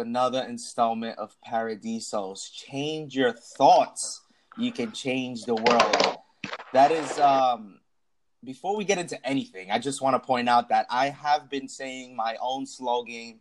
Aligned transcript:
another 0.00 0.42
installment 0.42 1.18
of 1.18 1.36
Paradisos. 1.46 2.52
Change 2.52 3.14
your 3.14 3.32
thoughts. 3.32 4.22
You 4.58 4.72
can 4.72 4.92
change 4.92 5.44
the 5.44 5.54
world. 5.54 6.16
That 6.72 6.90
is, 6.90 7.18
um, 7.20 7.78
before 8.42 8.76
we 8.76 8.84
get 8.84 8.98
into 8.98 9.24
anything, 9.26 9.70
I 9.70 9.78
just 9.78 10.02
want 10.02 10.14
to 10.14 10.26
point 10.26 10.48
out 10.48 10.70
that 10.70 10.86
I 10.90 11.10
have 11.10 11.48
been 11.48 11.68
saying 11.68 12.16
my 12.16 12.36
own 12.40 12.66
slogan 12.66 13.40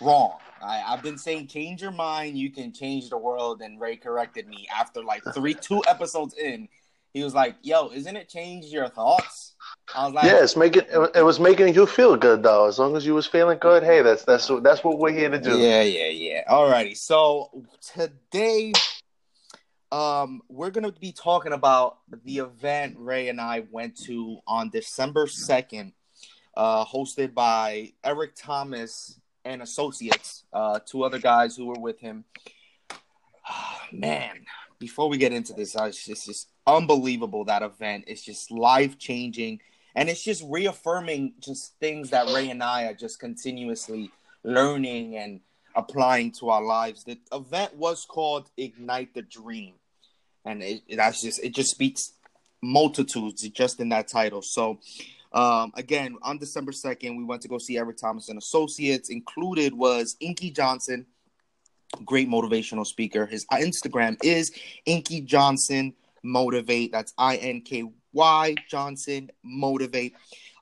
wrong. 0.00 0.38
I, 0.62 0.82
I've 0.86 1.02
been 1.02 1.18
saying 1.18 1.48
change 1.48 1.82
your 1.82 1.92
mind, 1.92 2.36
you 2.36 2.50
can 2.50 2.72
change 2.72 3.10
the 3.10 3.18
world, 3.18 3.62
and 3.62 3.80
Ray 3.80 3.96
corrected 3.96 4.46
me 4.46 4.68
after 4.74 5.02
like 5.02 5.22
three, 5.34 5.54
two 5.54 5.82
episodes 5.88 6.34
in. 6.34 6.68
He 7.12 7.22
was 7.24 7.34
like, 7.34 7.56
"Yo, 7.62 7.90
isn't 7.90 8.16
it 8.16 8.28
change 8.28 8.66
your 8.66 8.88
thoughts?" 8.88 9.54
I 9.94 10.06
was 10.06 10.14
like, 10.14 10.24
yeah, 10.24 10.42
it's 10.42 10.56
making 10.56 10.82
it, 10.88 11.10
it 11.14 11.22
was 11.22 11.38
making 11.38 11.74
you 11.74 11.86
feel 11.86 12.16
good 12.16 12.42
though. 12.42 12.66
As 12.66 12.78
long 12.78 12.96
as 12.96 13.06
you 13.06 13.14
was 13.14 13.26
feeling 13.26 13.58
good, 13.58 13.82
hey, 13.82 14.02
that's 14.02 14.24
that's 14.24 14.50
that's 14.62 14.82
what 14.82 14.98
we're 14.98 15.12
here 15.12 15.30
to 15.30 15.38
do. 15.38 15.58
Yeah, 15.58 15.82
yeah, 15.82 16.08
yeah. 16.08 16.44
Alrighty. 16.50 16.96
So 16.96 17.64
today, 17.94 18.72
um, 19.92 20.42
we're 20.48 20.70
gonna 20.70 20.92
be 20.92 21.12
talking 21.12 21.52
about 21.52 21.98
the 22.24 22.38
event 22.38 22.96
Ray 22.98 23.28
and 23.28 23.40
I 23.40 23.64
went 23.70 23.96
to 24.04 24.38
on 24.46 24.70
December 24.70 25.28
second, 25.28 25.92
uh, 26.56 26.84
hosted 26.84 27.32
by 27.32 27.92
Eric 28.02 28.34
Thomas 28.34 29.20
and 29.44 29.62
associates, 29.62 30.44
uh, 30.52 30.80
two 30.84 31.04
other 31.04 31.18
guys 31.18 31.56
who 31.56 31.66
were 31.66 31.78
with 31.78 32.00
him. 32.00 32.24
man, 33.92 34.44
before 34.78 35.08
we 35.08 35.16
get 35.16 35.32
into 35.32 35.52
this, 35.52 35.76
it's 35.78 36.04
just 36.26 36.48
unbelievable 36.66 37.44
that 37.44 37.62
event. 37.62 38.04
It's 38.06 38.22
just 38.22 38.50
life 38.50 38.98
changing, 38.98 39.60
and 39.96 40.10
it's 40.10 40.22
just 40.22 40.44
reaffirming 40.46 41.32
just 41.40 41.74
things 41.80 42.10
that 42.10 42.28
Ray 42.28 42.50
and 42.50 42.62
I 42.62 42.84
are 42.84 42.94
just 42.94 43.18
continuously 43.18 44.10
learning 44.44 45.16
and 45.16 45.40
applying 45.74 46.32
to 46.32 46.50
our 46.50 46.62
lives. 46.62 47.02
The 47.04 47.18
event 47.32 47.74
was 47.74 48.04
called 48.04 48.50
Ignite 48.58 49.14
the 49.14 49.22
Dream, 49.22 49.72
and 50.44 50.62
it, 50.62 50.82
that's 50.94 51.22
just 51.22 51.42
it 51.42 51.54
just 51.54 51.70
speaks 51.70 52.12
multitudes 52.62 53.42
just 53.48 53.80
in 53.80 53.88
that 53.88 54.06
title. 54.06 54.42
So. 54.42 54.78
Um, 55.32 55.72
again, 55.74 56.16
on 56.22 56.38
December 56.38 56.72
2nd, 56.72 57.18
we 57.18 57.24
went 57.24 57.42
to 57.42 57.48
go 57.48 57.58
see 57.58 57.76
Eric 57.76 57.98
Thomas 57.98 58.30
and 58.30 58.38
Associates. 58.38 59.10
Included 59.10 59.74
was 59.74 60.16
Inky 60.18 60.50
Johnson, 60.50 61.04
great 62.06 62.26
motivational 62.26 62.86
speaker. 62.86 63.26
His 63.26 63.44
Instagram 63.52 64.16
is 64.22 64.52
Inky 64.86 65.20
Johnson 65.20 65.92
Motivate. 66.22 66.90
That's 66.92 67.12
I 67.18 67.36
N 67.36 67.60
K 67.60 67.84
Y 68.16 68.54
Johnson 68.68 69.30
Motivate. 69.44 70.14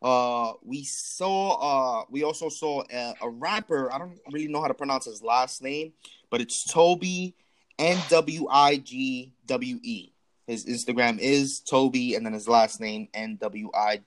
Uh, 0.02 0.52
we 0.62 0.84
saw. 0.84 1.54
Uh, 1.54 2.04
we 2.10 2.24
also 2.24 2.48
saw 2.48 2.82
a, 2.92 3.14
a, 3.22 3.30
rapper. 3.30 3.92
I 3.92 3.98
don't 3.98 4.18
really 4.30 4.48
know 4.48 4.60
how 4.60 4.68
to 4.68 4.74
pronounce 4.74 5.06
his 5.06 5.22
last 5.22 5.62
name, 5.62 5.92
but 6.30 6.40
it's 6.40 6.64
Toby 6.70 7.34
N 7.78 7.96
W 8.10 8.48
I 8.50 8.76
G 8.78 9.32
W 9.46 9.78
E. 9.82 10.12
His 10.46 10.66
Instagram 10.66 11.18
is 11.20 11.60
Toby, 11.60 12.16
and 12.16 12.26
then 12.26 12.34
his 12.34 12.48
last 12.48 12.80
name 12.80 13.08
N 13.14 13.38
W 13.40 13.70
I 13.72 14.02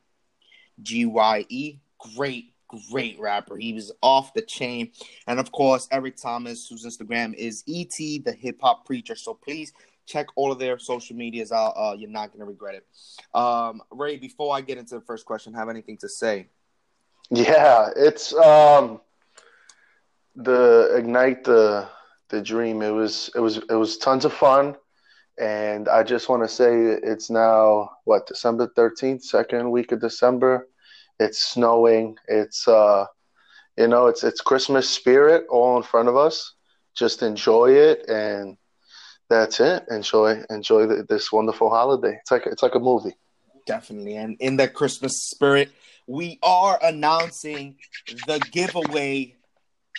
G 0.84 1.06
Y 1.06 1.46
E. 1.50 1.80
Great, 2.16 2.54
great 2.92 3.18
rapper. 3.20 3.56
He 3.56 3.74
was 3.74 3.92
off 4.04 4.34
the 4.34 4.44
chain. 4.44 4.92
And 5.26 5.40
of 5.40 5.52
course, 5.52 5.88
Eric 5.90 6.18
Thomas, 6.18 6.68
whose 6.68 6.86
Instagram 6.86 7.34
is 7.34 7.64
ET, 7.68 7.96
the 7.98 8.36
hip 8.38 8.60
hop 8.62 8.86
preacher. 8.86 9.16
So 9.16 9.34
please 9.34 9.74
check 10.08 10.28
all 10.36 10.52
of 10.52 10.58
their 10.58 10.80
social 10.80 11.16
medias 11.16 11.52
out. 11.52 11.74
Uh, 11.78 11.94
you're 11.98 12.10
not 12.10 12.32
going 12.32 12.40
to 12.40 12.46
regret 12.46 12.76
it. 12.76 12.86
Um, 13.38 13.82
Ray, 13.92 14.18
before 14.18 14.56
I 14.56 14.62
get 14.62 14.78
into 14.78 14.96
the 14.96 15.02
first 15.02 15.26
question, 15.26 15.54
have 15.54 15.70
anything 15.70 15.98
to 15.98 16.10
say? 16.10 16.48
Yeah, 17.30 17.90
it's 17.96 18.34
um, 18.34 19.02
the 20.36 20.94
ignite 20.96 21.44
the 21.44 21.88
the 22.30 22.42
dream. 22.42 22.82
It 22.82 22.92
was 22.92 23.30
it 23.36 23.40
was 23.40 23.58
it 23.58 23.76
was 23.76 23.98
tons 23.98 24.26
of 24.26 24.34
fun. 24.34 24.76
And 25.40 25.88
I 25.88 26.02
just 26.02 26.30
want 26.30 26.42
to 26.42 26.48
say 26.48 26.74
it's 26.74 27.30
now 27.30 27.92
what 28.06 28.26
December 28.26 28.72
13th, 28.76 29.22
second 29.22 29.70
week 29.70 29.92
of 29.92 30.02
December. 30.02 30.68
It's 31.20 31.40
snowing. 31.40 32.18
It's 32.28 32.68
uh 32.68 33.06
you 33.78 33.88
know, 33.88 34.08
it's 34.08 34.24
it's 34.24 34.42
Christmas 34.42 34.90
spirit 34.90 35.46
all 35.50 35.78
in 35.78 35.84
front 35.84 36.10
of 36.10 36.16
us. 36.16 36.54
Just 36.96 37.22
enjoy 37.22 37.72
it 37.72 38.10
and 38.10 38.58
that's 39.30 39.60
it. 39.60 39.86
Enjoy 39.90 40.44
enjoy 40.50 40.88
the, 40.88 41.06
this 41.08 41.32
wonderful 41.32 41.70
holiday. 41.70 42.18
It's 42.22 42.32
like 42.32 42.46
it's 42.46 42.64
like 42.64 42.76
a 42.76 42.80
movie. 42.80 43.16
Definitely. 43.66 44.16
And 44.16 44.38
in 44.40 44.58
the 44.58 44.68
Christmas 44.68 45.14
spirit, 45.30 45.72
we 46.08 46.40
are 46.42 46.80
announcing 46.82 47.76
the 48.28 48.40
giveaway 48.52 49.36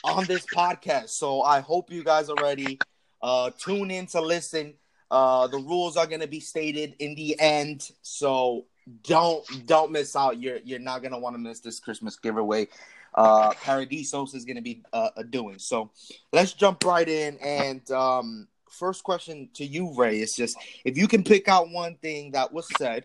on 0.04 0.24
this 0.24 0.46
podcast. 0.46 1.10
So 1.10 1.42
I 1.42 1.60
hope 1.60 1.90
you 1.90 2.02
guys 2.02 2.28
are 2.30 2.42
ready. 2.42 2.78
Uh 3.20 3.50
tune 3.58 3.90
in 3.90 4.06
to 4.06 4.20
listen 4.20 4.74
uh, 5.10 5.46
the 5.46 5.58
rules 5.58 5.96
are 5.96 6.06
going 6.06 6.20
to 6.20 6.26
be 6.26 6.40
stated 6.40 6.94
in 6.98 7.14
the 7.14 7.38
end, 7.40 7.90
so 8.02 8.66
don't 9.04 9.44
don't 9.66 9.90
miss 9.90 10.14
out. 10.14 10.40
You're 10.40 10.58
you're 10.64 10.78
not 10.78 11.02
going 11.02 11.12
to 11.12 11.18
want 11.18 11.34
to 11.34 11.38
miss 11.38 11.60
this 11.60 11.80
Christmas 11.80 12.16
giveaway. 12.16 12.68
Uh, 13.14 13.50
Paradisos 13.52 14.34
is 14.34 14.44
going 14.44 14.56
to 14.56 14.62
be 14.62 14.82
uh, 14.92 15.10
doing. 15.30 15.58
So 15.58 15.90
let's 16.32 16.52
jump 16.52 16.84
right 16.84 17.08
in. 17.08 17.38
And 17.38 17.90
um, 17.90 18.48
first 18.70 19.02
question 19.02 19.48
to 19.54 19.64
you, 19.64 19.94
Ray, 19.94 20.20
is 20.20 20.34
just 20.34 20.56
if 20.84 20.96
you 20.96 21.08
can 21.08 21.24
pick 21.24 21.48
out 21.48 21.70
one 21.70 21.96
thing 21.96 22.32
that 22.32 22.52
was 22.52 22.68
said, 22.76 23.04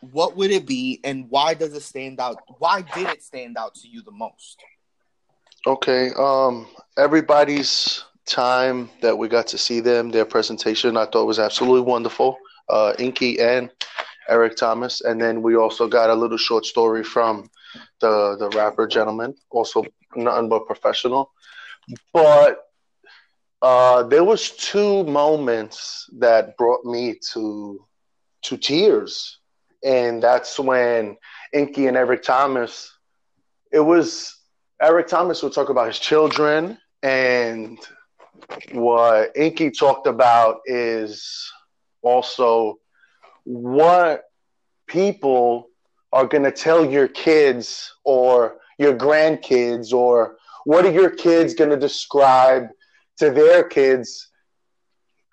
what 0.00 0.36
would 0.36 0.50
it 0.50 0.66
be, 0.66 1.00
and 1.04 1.28
why 1.30 1.54
does 1.54 1.74
it 1.74 1.82
stand 1.82 2.20
out? 2.20 2.36
Why 2.58 2.82
did 2.82 3.08
it 3.08 3.22
stand 3.22 3.56
out 3.56 3.74
to 3.76 3.88
you 3.88 4.02
the 4.02 4.12
most? 4.12 4.62
Okay. 5.66 6.10
Um, 6.18 6.66
everybody's 6.98 8.04
time 8.26 8.90
that 9.00 9.16
we 9.16 9.28
got 9.28 9.46
to 9.48 9.58
see 9.58 9.80
them, 9.80 10.10
their 10.10 10.24
presentation, 10.24 10.96
I 10.96 11.06
thought 11.06 11.26
was 11.26 11.38
absolutely 11.38 11.82
wonderful. 11.82 12.36
Uh, 12.68 12.94
Inky 12.98 13.40
and 13.40 13.70
Eric 14.28 14.56
Thomas, 14.56 15.02
and 15.02 15.20
then 15.20 15.42
we 15.42 15.56
also 15.56 15.86
got 15.86 16.10
a 16.10 16.14
little 16.14 16.38
short 16.38 16.64
story 16.64 17.04
from 17.04 17.50
the 18.00 18.36
the 18.38 18.48
rapper 18.56 18.86
gentleman, 18.86 19.34
also 19.50 19.84
nothing 20.16 20.48
but 20.48 20.66
professional. 20.66 21.30
But 22.12 22.62
uh, 23.64 24.02
there 24.02 24.24
was 24.24 24.50
two 24.50 25.04
moments 25.04 26.06
that 26.18 26.54
brought 26.58 26.84
me 26.84 27.14
to 27.32 27.82
to 28.42 28.58
tears, 28.58 29.38
and 29.82 30.22
that's 30.22 30.58
when 30.58 31.16
Inky 31.54 31.86
and 31.86 31.96
Eric 31.96 32.22
Thomas. 32.22 32.92
It 33.72 33.80
was 33.80 34.36
Eric 34.82 35.08
Thomas 35.08 35.42
would 35.42 35.54
talk 35.54 35.70
about 35.70 35.86
his 35.86 35.98
children 35.98 36.76
and 37.02 37.78
what 38.72 39.34
Inky 39.34 39.70
talked 39.70 40.06
about 40.06 40.58
is 40.66 41.50
also 42.02 42.78
what 43.44 44.24
people 44.88 45.70
are 46.12 46.26
going 46.26 46.44
to 46.44 46.52
tell 46.52 46.84
your 46.84 47.08
kids 47.08 47.94
or 48.04 48.58
your 48.78 48.92
grandkids 48.92 49.90
or 49.94 50.36
what 50.66 50.84
are 50.84 50.92
your 50.92 51.10
kids 51.10 51.54
going 51.54 51.70
to 51.70 51.78
describe 51.78 52.68
to 53.18 53.30
their 53.30 53.64
kids 53.64 54.30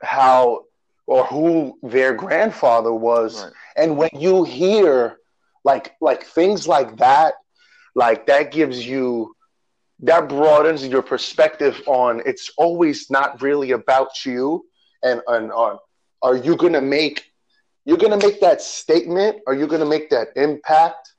how 0.01 0.65
or 1.07 1.25
who 1.25 1.77
their 1.83 2.13
grandfather 2.13 2.93
was. 2.93 3.43
Right. 3.43 3.53
and 3.75 3.97
when 3.97 4.09
you 4.17 4.43
hear 4.43 5.17
like 5.63 5.93
like 6.01 6.23
things 6.25 6.67
like 6.67 6.97
that 6.97 7.35
like 7.95 8.25
that 8.27 8.51
gives 8.51 8.85
you 8.85 9.35
that 9.99 10.27
broadens 10.29 10.87
your 10.87 11.01
perspective 11.01 11.81
on 11.85 12.21
it's 12.25 12.49
always 12.57 13.09
not 13.11 13.41
really 13.41 13.71
about 13.71 14.25
you. 14.25 14.65
And, 15.03 15.21
and 15.27 15.51
on 15.51 15.79
are 16.21 16.35
you 16.35 16.55
going 16.55 16.73
to 16.73 16.81
make 16.81 17.25
you're 17.85 17.97
going 17.97 18.17
to 18.17 18.25
make 18.27 18.41
that 18.41 18.61
statement? 18.61 19.39
Are 19.47 19.55
you 19.55 19.65
going 19.65 19.81
to 19.81 19.87
make 19.87 20.11
that 20.11 20.29
impact 20.35 21.11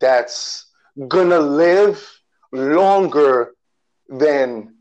that's 0.00 0.66
going 1.06 1.30
to 1.30 1.38
live 1.38 2.04
longer 2.52 3.52
than 4.08 4.74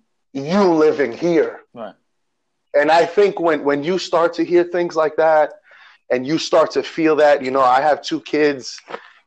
you 0.45 0.73
living 0.73 1.11
here. 1.11 1.61
Right. 1.73 1.95
And 2.73 2.91
i 2.91 3.05
think 3.05 3.39
when 3.39 3.63
when 3.63 3.83
you 3.83 3.97
start 3.97 4.33
to 4.33 4.43
hear 4.43 4.63
things 4.63 4.95
like 4.95 5.15
that 5.15 5.53
and 6.11 6.27
you 6.27 6.37
start 6.37 6.71
to 6.71 6.83
feel 6.83 7.15
that 7.15 7.43
you 7.43 7.49
know 7.49 7.61
i 7.61 7.81
have 7.81 8.01
two 8.01 8.21
kids 8.21 8.79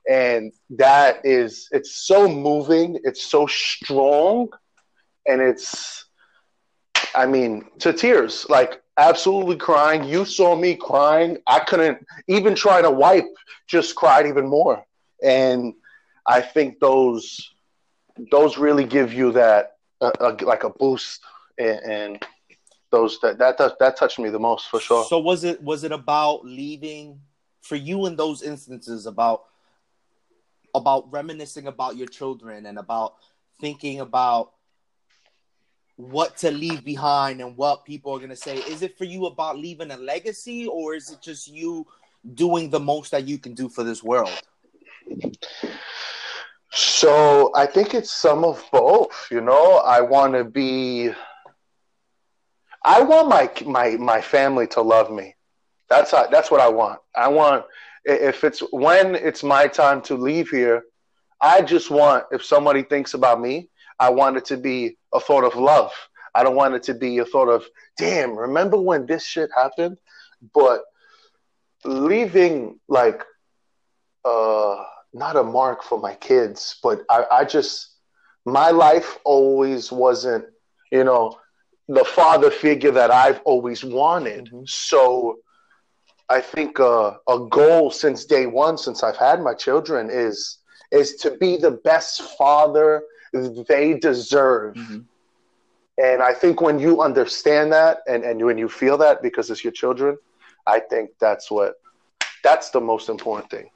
and 0.09 0.53
that 0.71 1.21
is 1.25 1.69
it's 1.73 2.07
so 2.07 2.29
moving 2.29 2.99
it's 3.03 3.23
so 3.23 3.47
strong 3.47 4.49
and 5.27 5.41
it's 5.41 6.05
i 7.15 7.27
mean 7.27 7.65
to 7.79 7.93
tears 7.93 8.47
like 8.49 8.81
absolutely 9.01 9.57
crying. 9.57 10.05
You 10.05 10.25
saw 10.25 10.55
me 10.55 10.75
crying. 10.77 11.39
I 11.47 11.61
couldn't 11.61 12.07
even 12.29 12.55
try 12.55 12.83
to 12.83 12.91
wipe 12.91 13.25
just 13.67 13.97
cried 13.97 14.27
even 14.27 14.47
more. 14.49 14.85
And 15.23 15.75
i 16.27 16.41
think 16.41 16.79
those 16.81 17.41
those 18.31 18.59
really 18.59 18.85
give 18.85 19.13
you 19.13 19.33
that 19.33 19.77
uh, 20.01 20.11
uh, 20.21 20.37
like 20.43 20.65
a 20.65 20.71
boost 20.71 21.21
and, 21.59 21.79
and 21.81 22.27
those 22.91 23.19
that, 23.21 23.39
that 23.39 23.59
that 23.59 23.79
that 23.79 23.97
touched 23.97 24.19
me 24.19 24.31
the 24.31 24.39
most 24.39 24.69
for 24.69 24.81
sure. 24.81 25.05
So 25.05 25.19
was 25.19 25.45
it 25.45 25.63
was 25.63 25.85
it 25.85 25.93
about 25.93 26.45
leaving 26.45 27.21
for 27.61 27.77
you 27.77 28.07
in 28.07 28.17
those 28.17 28.43
instances 28.43 29.07
about 29.07 29.45
about 30.75 31.13
reminiscing 31.13 31.67
about 31.67 31.97
your 31.97 32.07
children 32.07 32.67
and 32.67 32.79
about 32.79 33.17
thinking 33.61 34.01
about 34.01 34.53
what 35.97 36.37
to 36.39 36.51
leave 36.51 36.83
behind 36.83 37.41
and 37.41 37.57
what 37.57 37.85
people 37.85 38.13
are 38.15 38.19
going 38.19 38.31
to 38.31 38.37
say? 38.37 38.57
Is 38.57 38.83
it 38.83 38.97
for 38.97 39.05
you 39.05 39.27
about 39.27 39.59
leaving 39.59 39.91
a 39.91 39.97
legacy 39.97 40.67
or 40.67 40.95
is 40.95 41.11
it 41.11 41.21
just 41.21 41.49
you 41.49 41.87
doing 42.35 42.71
the 42.71 42.81
most 42.81 43.11
that 43.11 43.29
you 43.29 43.39
can 43.39 43.55
do 43.55 43.69
for 43.69 43.85
this 43.85 44.03
world 44.03 44.31
so 46.73 47.51
i 47.55 47.67
think 47.67 47.95
it's 47.95 48.11
some 48.11 48.45
of 48.45 48.65
both 48.73 49.27
you 49.31 49.41
know 49.41 49.77
i 49.79 50.01
want 50.01 50.33
to 50.35 50.45
be 50.45 51.11
i 52.85 53.03
want 53.03 53.29
my 53.29 53.51
my 53.67 53.91
my 53.97 54.21
family 54.21 54.67
to 54.67 54.81
love 54.81 55.11
me 55.11 55.35
that's 55.89 56.13
how, 56.13 56.27
that's 56.29 56.51
what 56.51 56.61
i 56.61 56.69
want 56.69 57.01
i 57.17 57.27
want 57.29 57.65
if 58.05 58.45
it's 58.45 58.61
when 58.73 59.15
it's 59.15 59.43
my 59.43 59.67
time 59.67 60.01
to 60.01 60.15
leave 60.15 60.49
here 60.49 60.85
i 61.41 61.61
just 61.61 61.91
want 61.91 62.25
if 62.31 62.45
somebody 62.45 62.83
thinks 62.83 63.15
about 63.15 63.41
me 63.41 63.69
I 64.01 64.09
want 64.09 64.39
it 64.39 64.47
to 64.47 64.57
be 64.57 64.97
a 65.13 65.21
thought 65.21 65.45
of 65.45 65.55
love. 65.55 65.93
I 66.35 66.43
don't 66.43 66.57
want 66.57 66.75
it 66.75 66.83
to 66.85 66.95
be 66.95 67.19
a 67.19 67.25
thought 67.25 67.49
of, 67.49 67.67
damn, 67.99 68.37
remember 68.37 68.81
when 68.81 69.05
this 69.05 69.25
shit 69.25 69.51
happened? 69.55 69.99
But 70.55 70.81
leaving 71.85 72.81
like 72.89 73.23
uh 74.25 74.85
not 75.13 75.37
a 75.37 75.43
mark 75.43 75.83
for 75.83 75.99
my 75.99 76.15
kids, 76.15 76.79
but 76.83 77.03
I, 77.09 77.25
I 77.31 77.45
just 77.45 77.97
my 78.47 78.71
life 78.71 79.19
always 79.25 79.93
wasn't, 79.93 80.47
you 80.91 81.05
know, 81.05 81.39
the 81.89 82.05
father 82.05 82.51
figure 82.51 82.93
that 82.93 83.11
I've 83.11 83.41
always 83.45 83.85
wanted. 83.85 84.47
Mm-hmm. 84.47 84.63
So 84.67 85.39
I 86.29 86.41
think 86.41 86.79
uh, 86.79 87.15
a 87.29 87.41
goal 87.51 87.91
since 87.91 88.25
day 88.25 88.47
one, 88.47 88.79
since 88.79 89.03
I've 89.03 89.17
had 89.17 89.43
my 89.43 89.55
children, 89.55 90.09
is 90.11 90.59
is 90.93 91.17
to 91.17 91.33
be 91.33 91.57
the 91.57 91.71
best 91.71 92.23
father 92.37 93.03
they 93.33 93.95
deserve. 93.95 94.75
Mm-hmm. 94.75 95.01
And 95.99 96.23
I 96.23 96.33
think 96.33 96.61
when 96.61 96.79
you 96.79 97.03
understand 97.03 97.73
that 97.73 97.99
and, 98.09 98.25
and 98.25 98.45
when 98.45 98.59
you 98.59 98.69
feel 98.69 98.97
that 98.99 99.23
because 99.23 99.51
it's 99.51 99.63
your 99.63 99.73
children, 99.73 100.17
I 100.67 100.81
think 100.81 101.11
that's 101.21 101.51
what 101.51 101.75
that's 102.43 102.71
the 102.71 102.81
most 102.81 103.09
important 103.09 103.51
thing. 103.51 103.71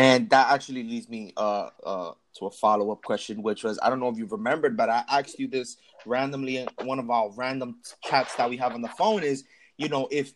And 0.00 0.30
that 0.30 0.50
actually 0.50 0.82
leads 0.82 1.10
me 1.10 1.34
uh, 1.36 1.68
uh, 1.84 2.12
to 2.38 2.46
a 2.46 2.50
follow 2.50 2.90
up 2.90 3.02
question, 3.02 3.42
which 3.42 3.62
was 3.62 3.78
I 3.82 3.90
don't 3.90 4.00
know 4.00 4.08
if 4.08 4.16
you've 4.16 4.32
remembered, 4.32 4.74
but 4.74 4.88
I 4.88 5.04
asked 5.10 5.38
you 5.38 5.46
this 5.46 5.76
randomly 6.06 6.56
in 6.56 6.68
one 6.84 6.98
of 6.98 7.10
our 7.10 7.30
random 7.36 7.82
chats 8.02 8.34
that 8.36 8.48
we 8.48 8.56
have 8.56 8.72
on 8.72 8.80
the 8.80 8.88
phone 8.88 9.22
is, 9.22 9.44
you 9.76 9.90
know, 9.90 10.08
if 10.10 10.32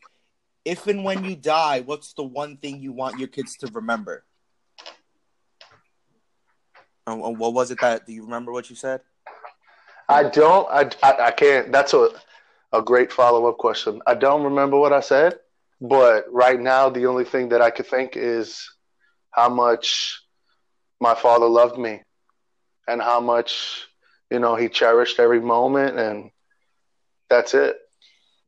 if 0.67 0.87
and 0.87 1.03
when 1.03 1.25
you 1.25 1.35
die, 1.35 1.81
what's 1.81 2.13
the 2.13 2.23
one 2.23 2.59
thing 2.59 2.83
you 2.83 2.93
want 2.93 3.19
your 3.19 3.29
kids 3.29 3.57
to 3.57 3.67
remember? 3.69 4.27
Um, 7.07 7.21
what 7.21 7.55
was 7.55 7.71
it 7.71 7.81
that? 7.81 8.05
Do 8.05 8.13
you 8.13 8.25
remember 8.25 8.53
what 8.53 8.69
you 8.69 8.77
said? 8.77 9.01
I 10.11 10.25
don't. 10.25 10.69
I, 10.71 10.91
I, 11.03 11.29
I 11.29 11.31
can't. 11.31 11.73
That's 11.73 11.95
a 11.95 12.11
a 12.75 12.83
great 12.83 13.11
follow 13.11 13.47
up 13.47 13.57
question. 13.57 14.03
I 14.07 14.15
don't 14.15 14.43
remember 14.43 14.79
what 14.79 14.93
I 14.93 15.01
said, 15.01 15.39
but 15.81 16.27
right 16.31 16.61
now 16.61 16.91
the 16.91 17.07
only 17.07 17.25
thing 17.25 17.49
that 17.49 17.63
I 17.63 17.71
could 17.71 17.87
think 17.87 18.15
is 18.15 18.69
how 19.35 19.49
much 19.49 20.23
my 21.01 21.15
father 21.15 21.47
loved 21.47 21.79
me, 21.79 22.01
and 22.87 23.01
how 23.01 23.21
much 23.21 23.87
you 24.31 24.39
know 24.39 24.55
he 24.55 24.69
cherished 24.69 25.19
every 25.19 25.41
moment, 25.41 25.99
and 25.99 26.31
that's 27.29 27.55
it. 27.55 27.77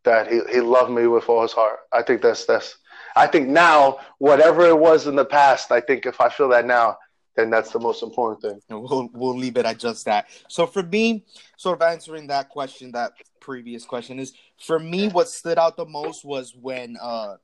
That 0.04 0.30
he 0.30 0.40
he 0.50 0.60
loved 0.60 0.90
me 0.90 1.06
with 1.06 1.28
all 1.28 1.42
his 1.42 1.52
heart. 1.52 1.80
I 1.92 2.02
think 2.02 2.22
that's 2.22 2.44
that's. 2.46 2.76
I 3.14 3.26
think 3.26 3.48
now, 3.48 4.00
whatever 4.18 4.66
it 4.66 4.78
was 4.78 5.06
in 5.06 5.16
the 5.16 5.24
past, 5.24 5.72
I 5.72 5.80
think 5.80 6.04
if 6.04 6.20
I 6.20 6.28
feel 6.28 6.50
that 6.50 6.66
now, 6.66 6.98
then 7.34 7.50
that's 7.50 7.70
the 7.70 7.78
most 7.78 8.02
important 8.02 8.42
thing. 8.42 8.60
We'll 8.68 9.08
we'll 9.12 9.36
leave 9.36 9.56
it 9.56 9.66
at 9.66 9.78
just 9.78 10.04
that. 10.06 10.26
So 10.48 10.66
for 10.66 10.82
me, 10.82 11.24
sort 11.56 11.80
of 11.80 11.88
answering 11.88 12.26
that 12.28 12.48
question, 12.48 12.92
that 12.92 13.12
previous 13.40 13.84
question 13.84 14.18
is 14.18 14.32
for 14.58 14.78
me, 14.78 15.08
what 15.08 15.28
stood 15.28 15.58
out 15.58 15.76
the 15.76 15.86
most 15.86 16.24
was 16.24 16.54
when 16.54 16.96
uh, 17.00 17.36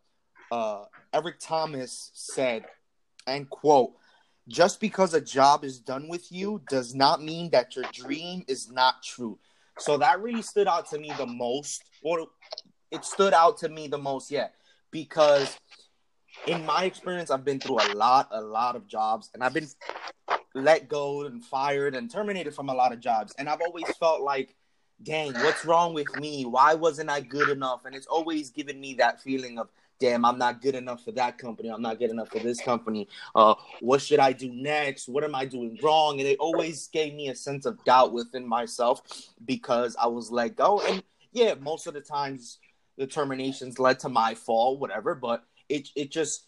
uh, 0.51 0.85
Eric 1.13 1.37
Thomas 1.39 2.11
said, 2.15 2.65
and 3.27 3.49
quote, 3.49 3.95
"Just 4.49 4.81
because 4.81 5.15
a 5.15 5.21
job 5.21 5.65
is 5.65 5.79
done 5.79 6.09
with 6.09 6.31
you 6.33 6.63
does 6.69 6.95
not 6.95 7.23
mean 7.23 7.51
that 7.51 7.77
your 7.77 7.85
dream 7.93 8.45
is 8.49 8.71
not 8.71 9.03
true." 9.03 9.39
So 9.79 9.97
that 9.99 10.21
really 10.21 10.43
stood 10.43 10.69
out 10.69 10.89
to 10.91 10.99
me 10.99 11.13
the 11.17 11.27
most, 11.27 11.83
or 12.03 12.27
it 12.91 13.05
stood 13.05 13.33
out 13.33 13.59
to 13.59 13.69
me 13.69 13.89
the 13.89 13.99
most, 13.99 14.31
yeah, 14.31 14.49
because 14.91 15.59
in 16.47 16.65
my 16.67 16.85
experience, 16.85 17.31
I've 17.31 17.45
been 17.45 17.61
through 17.61 17.81
a 17.81 17.89
lot, 17.95 18.29
a 18.33 18.41
lot 18.41 18.77
of 18.77 18.87
jobs, 18.87 19.31
and 19.33 19.43
I've 19.43 19.55
been 19.55 19.69
let 20.55 20.89
go 20.89 21.25
and 21.25 21.43
fired 21.43 21.95
and 21.95 22.11
terminated 22.11 22.55
from 22.55 22.69
a 22.69 22.75
lot 22.75 22.93
of 22.93 23.01
jobs. 23.01 23.35
And 23.39 23.49
I've 23.49 23.63
always 23.63 23.89
felt 23.97 24.21
like, 24.21 24.55
dang, 25.03 25.33
what's 25.33 25.65
wrong 25.65 25.95
with 25.95 26.15
me? 26.17 26.45
Why 26.45 26.75
wasn't 26.75 27.11
I 27.11 27.21
good 27.21 27.49
enough? 27.49 27.87
And 27.87 27.95
it's 27.95 28.07
always 28.07 28.51
given 28.51 28.81
me 28.81 28.95
that 28.95 29.23
feeling 29.23 29.59
of, 29.59 29.71
damn, 30.03 30.25
I'm 30.25 30.37
not 30.37 30.61
good 30.61 30.75
enough 30.75 31.05
for 31.05 31.13
that 31.13 31.39
company. 31.39 31.69
I'm 31.69 31.81
not 31.81 32.01
good 32.01 32.11
enough 32.11 32.29
for 32.29 32.41
this 32.41 32.61
company. 32.61 33.07
Uh, 33.37 33.55
what 33.81 34.03
should 34.03 34.19
I 34.19 34.33
do 34.33 34.53
next? 34.53 35.09
What 35.09 35.23
am 35.23 35.37
I 35.37 35.45
doing 35.45 35.79
wrong? 35.81 36.19
And 36.19 36.29
it 36.29 36.39
always 36.41 36.89
gave 36.89 37.15
me 37.15 37.29
a 37.29 37.37
sense 37.37 37.67
of 37.67 37.83
doubt 37.85 38.13
within 38.13 38.45
myself 38.45 39.01
because 39.45 39.95
I 39.97 40.09
was 40.09 40.33
let 40.33 40.57
go. 40.57 40.81
And 40.81 41.05
yeah, 41.31 41.55
most 41.55 41.87
of 41.87 41.95
the 41.95 42.01
times 42.01 42.59
the 42.99 43.07
terminations 43.07 43.79
led 43.79 44.01
to 44.01 44.09
my 44.09 44.35
fall, 44.35 44.77
whatever. 44.77 45.15
But 45.15 45.45
it 45.69 45.89
it 45.95 46.11
just 46.11 46.47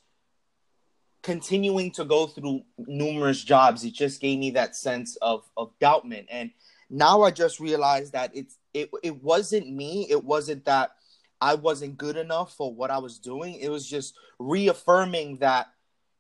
continuing 1.23 1.93
to 1.93 2.05
go 2.05 2.27
through 2.27 2.61
numerous 2.77 3.43
jobs 3.43 3.83
it 3.83 3.95
just 3.95 4.21
gave 4.21 4.39
me 4.39 4.51
that 4.51 4.77
sense 4.77 5.17
of 5.23 5.43
of 5.57 5.71
doubtment 5.81 6.27
and 6.31 6.51
now 6.91 7.23
i 7.23 7.31
just 7.31 7.61
realized 7.61 8.13
that 8.13 8.31
it's 8.35 8.59
it, 8.75 8.91
it 9.03 9.23
wasn't 9.23 9.67
me 9.67 10.07
it 10.11 10.23
wasn't 10.23 10.63
that 10.67 10.91
i 11.45 11.55
wasn't 11.55 11.97
good 11.99 12.17
enough 12.17 12.57
for 12.57 12.73
what 12.73 12.91
i 12.91 12.99
was 12.99 13.19
doing 13.19 13.55
it 13.55 13.69
was 13.69 13.87
just 13.87 14.15
reaffirming 14.39 15.37
that 15.39 15.69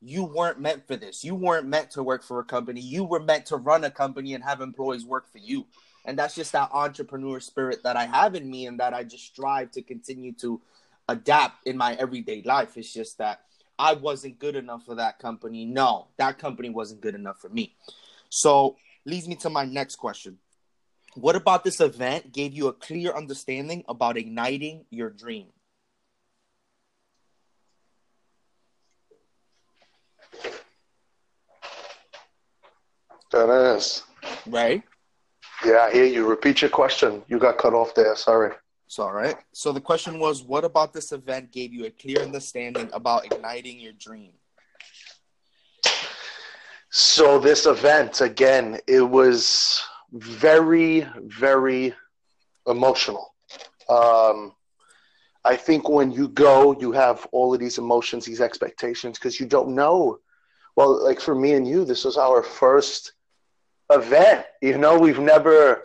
you 0.00 0.24
weren't 0.24 0.60
meant 0.60 0.86
for 0.86 0.96
this 0.96 1.24
you 1.24 1.34
weren't 1.34 1.66
meant 1.66 1.90
to 1.90 2.02
work 2.02 2.22
for 2.22 2.40
a 2.40 2.44
company 2.44 2.80
you 2.80 3.04
were 3.04 3.20
meant 3.20 3.46
to 3.46 3.56
run 3.56 3.84
a 3.84 3.90
company 3.90 4.34
and 4.34 4.44
have 4.44 4.60
employees 4.60 5.04
work 5.04 5.30
for 5.30 5.38
you 5.38 5.66
and 6.04 6.18
that's 6.18 6.34
just 6.34 6.52
that 6.52 6.68
entrepreneur 6.72 7.40
spirit 7.40 7.82
that 7.82 7.96
i 7.96 8.04
have 8.04 8.34
in 8.34 8.50
me 8.50 8.66
and 8.66 8.78
that 8.78 8.92
i 8.92 9.02
just 9.02 9.24
strive 9.24 9.70
to 9.70 9.82
continue 9.82 10.32
to 10.32 10.60
adapt 11.08 11.66
in 11.66 11.76
my 11.76 11.94
everyday 11.94 12.42
life. 12.42 12.76
It's 12.76 12.92
just 12.92 13.18
that 13.18 13.40
I 13.78 13.94
wasn't 13.94 14.38
good 14.38 14.56
enough 14.56 14.84
for 14.84 14.94
that 14.96 15.18
company. 15.18 15.64
No, 15.64 16.08
that 16.16 16.38
company 16.38 16.70
wasn't 16.70 17.00
good 17.00 17.14
enough 17.14 17.40
for 17.40 17.48
me. 17.48 17.74
So, 18.28 18.76
leads 19.04 19.28
me 19.28 19.36
to 19.36 19.50
my 19.50 19.64
next 19.64 19.96
question. 19.96 20.38
What 21.14 21.36
about 21.36 21.62
this 21.62 21.80
event 21.80 22.32
gave 22.32 22.54
you 22.54 22.66
a 22.66 22.72
clear 22.72 23.12
understanding 23.12 23.84
about 23.88 24.16
igniting 24.16 24.84
your 24.90 25.10
dream? 25.10 25.46
That 33.30 33.48
is. 33.76 34.02
Right? 34.46 34.82
Yeah, 35.64 35.88
I 35.88 35.92
hear 35.92 36.04
you. 36.04 36.26
Repeat 36.26 36.62
your 36.62 36.70
question. 36.70 37.22
You 37.28 37.38
got 37.38 37.58
cut 37.58 37.74
off 37.74 37.94
there. 37.94 38.14
Sorry. 38.16 38.52
It's 38.86 38.98
all 38.98 39.12
right. 39.12 39.36
So 39.52 39.72
the 39.72 39.80
question 39.80 40.18
was, 40.18 40.42
what 40.42 40.64
about 40.64 40.92
this 40.92 41.10
event 41.12 41.52
gave 41.52 41.72
you 41.72 41.86
a 41.86 41.90
clear 41.90 42.18
understanding 42.18 42.90
about 42.92 43.24
igniting 43.24 43.80
your 43.80 43.92
dream? 43.92 44.32
So 46.90 47.38
this 47.40 47.66
event, 47.66 48.20
again, 48.20 48.78
it 48.86 49.00
was 49.00 49.82
very, 50.12 51.06
very 51.22 51.94
emotional. 52.66 53.34
Um, 53.88 54.52
I 55.44 55.56
think 55.56 55.88
when 55.88 56.10
you 56.10 56.28
go, 56.28 56.78
you 56.80 56.92
have 56.92 57.26
all 57.32 57.52
of 57.52 57.60
these 57.60 57.78
emotions, 57.78 58.24
these 58.24 58.40
expectations, 58.40 59.18
because 59.18 59.38
you 59.38 59.46
don't 59.46 59.74
know. 59.74 60.18
Well, 60.76 61.04
like 61.04 61.20
for 61.20 61.34
me 61.34 61.52
and 61.52 61.68
you, 61.68 61.84
this 61.84 62.04
was 62.04 62.16
our 62.16 62.42
first 62.42 63.12
event. 63.90 64.46
You 64.62 64.78
know, 64.78 64.98
we've 64.98 65.18
never 65.18 65.84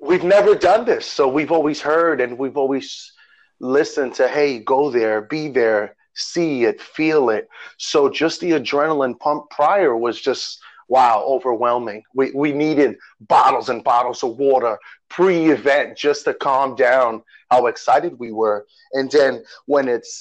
we've 0.00 0.24
never 0.24 0.54
done 0.54 0.84
this. 0.84 1.06
So 1.06 1.28
we've 1.28 1.52
always 1.52 1.80
heard 1.80 2.20
and 2.20 2.38
we've 2.38 2.56
always 2.56 3.12
listened 3.60 4.14
to, 4.14 4.28
hey, 4.28 4.58
go 4.58 4.90
there, 4.90 5.22
be 5.22 5.48
there, 5.48 5.96
see 6.14 6.64
it, 6.64 6.80
feel 6.80 7.30
it. 7.30 7.48
So 7.78 8.08
just 8.08 8.40
the 8.40 8.52
adrenaline 8.52 9.18
pump 9.18 9.50
prior 9.50 9.96
was 9.96 10.20
just 10.20 10.60
wow, 10.92 11.24
overwhelming. 11.26 12.02
We 12.14 12.32
we 12.32 12.52
needed 12.52 12.98
bottles 13.20 13.68
and 13.70 13.82
bottles 13.82 14.22
of 14.22 14.36
water 14.36 14.78
pre-event 15.08 15.96
just 15.96 16.24
to 16.26 16.34
calm 16.34 16.74
down 16.74 17.22
how 17.50 17.66
excited 17.66 18.18
we 18.18 18.30
were. 18.32 18.66
And 18.92 19.10
then 19.10 19.42
when 19.66 19.88
it's 19.88 20.12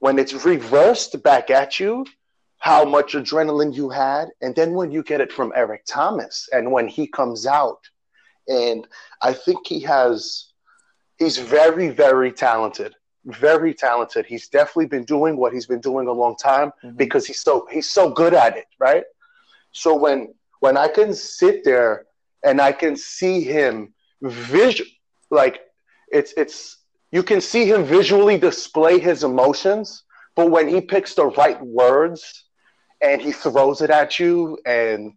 when 0.00 0.18
it's 0.18 0.34
reversed 0.44 1.22
back 1.22 1.50
at 1.50 1.78
you, 1.80 2.04
how 2.58 2.84
much 2.84 3.12
adrenaline 3.12 3.74
you 3.80 3.88
had, 3.90 4.26
and 4.40 4.52
then 4.56 4.74
when 4.74 4.90
you 4.90 5.02
get 5.04 5.20
it 5.20 5.32
from 5.32 5.52
Eric 5.54 5.82
Thomas 5.86 6.48
and 6.52 6.72
when 6.72 6.88
he 6.88 7.06
comes 7.06 7.46
out 7.46 7.82
and 8.48 8.86
I 9.20 9.32
think 9.32 9.66
he 9.66 9.80
has. 9.80 10.48
He's 11.18 11.38
very, 11.38 11.88
very 11.90 12.32
talented. 12.32 12.92
Very 13.24 13.74
talented. 13.74 14.26
He's 14.26 14.48
definitely 14.48 14.86
been 14.86 15.04
doing 15.04 15.36
what 15.36 15.52
he's 15.52 15.66
been 15.66 15.80
doing 15.80 16.08
a 16.08 16.12
long 16.12 16.34
time 16.36 16.72
mm-hmm. 16.82 16.96
because 16.96 17.24
he's 17.28 17.40
so 17.40 17.68
he's 17.70 17.88
so 17.88 18.10
good 18.10 18.34
at 18.34 18.56
it, 18.56 18.66
right? 18.80 19.04
So 19.72 19.96
when 19.96 20.34
when 20.60 20.76
I 20.76 20.88
can 20.88 21.14
sit 21.14 21.64
there 21.64 22.06
and 22.44 22.60
I 22.60 22.72
can 22.72 22.96
see 22.96 23.42
him 23.42 23.94
visual, 24.22 24.88
like 25.30 25.60
it's 26.08 26.32
it's 26.36 26.78
you 27.10 27.22
can 27.22 27.40
see 27.40 27.66
him 27.66 27.84
visually 27.84 28.38
display 28.38 28.98
his 28.98 29.24
emotions, 29.24 30.04
but 30.34 30.50
when 30.50 30.68
he 30.68 30.80
picks 30.80 31.14
the 31.14 31.26
right 31.26 31.60
words 31.60 32.44
and 33.00 33.20
he 33.20 33.32
throws 33.32 33.80
it 33.80 33.90
at 33.90 34.18
you 34.18 34.58
and 34.64 35.12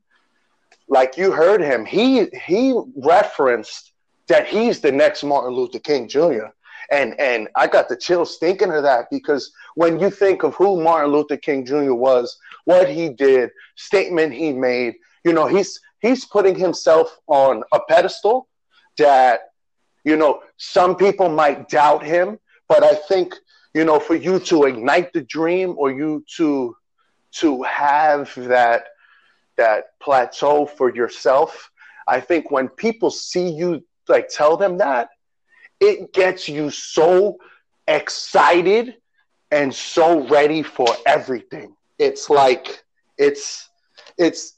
like 0.87 1.17
you 1.17 1.31
heard 1.31 1.61
him, 1.61 1.85
he 1.85 2.25
he 2.45 2.79
referenced 2.95 3.91
that 4.27 4.47
he's 4.47 4.81
the 4.81 4.91
next 4.91 5.23
Martin 5.23 5.53
Luther 5.53 5.79
King 5.79 6.07
Jr. 6.07 6.47
And 6.91 7.19
and 7.19 7.47
I 7.55 7.67
got 7.67 7.89
the 7.89 7.97
chills 7.97 8.37
thinking 8.37 8.71
of 8.71 8.83
that 8.83 9.09
because 9.09 9.51
when 9.75 9.99
you 9.99 10.09
think 10.09 10.43
of 10.43 10.55
who 10.55 10.81
Martin 10.81 11.11
Luther 11.11 11.37
King 11.37 11.65
Jr. 11.65 11.93
was, 11.93 12.37
what 12.65 12.89
he 12.89 13.09
did, 13.09 13.49
statement 13.75 14.33
he 14.33 14.53
made, 14.53 14.95
you 15.23 15.33
know, 15.33 15.47
he's 15.47 15.79
he's 15.99 16.25
putting 16.25 16.55
himself 16.55 17.19
on 17.27 17.63
a 17.73 17.79
pedestal 17.87 18.47
that 18.97 19.51
you 20.03 20.15
know 20.15 20.41
some 20.57 20.95
people 20.95 21.29
might 21.29 21.69
doubt 21.69 22.03
him, 22.03 22.39
but 22.67 22.83
I 22.83 22.93
think 22.93 23.35
you 23.73 23.83
know 23.83 23.99
for 23.99 24.15
you 24.15 24.39
to 24.39 24.65
ignite 24.65 25.13
the 25.13 25.21
dream 25.21 25.75
or 25.77 25.91
you 25.91 26.23
to 26.37 26.75
to 27.39 27.63
have 27.63 28.33
that 28.35 28.85
that 29.57 29.85
plateau 30.01 30.65
for 30.65 30.93
yourself, 30.93 31.71
I 32.07 32.19
think 32.19 32.51
when 32.51 32.67
people 32.69 33.09
see 33.09 33.49
you 33.49 33.83
like 34.07 34.29
tell 34.29 34.57
them 34.57 34.77
that, 34.77 35.09
it 35.85 36.13
gets 36.13 36.49
you 36.49 36.69
so 36.71 37.37
excited 37.87 38.95
and 39.51 39.73
so 39.73 40.27
ready 40.27 40.63
for 40.63 40.87
everything. 41.05 41.75
It's 41.99 42.29
like 42.29 42.83
it's 43.17 43.69
it's 44.17 44.55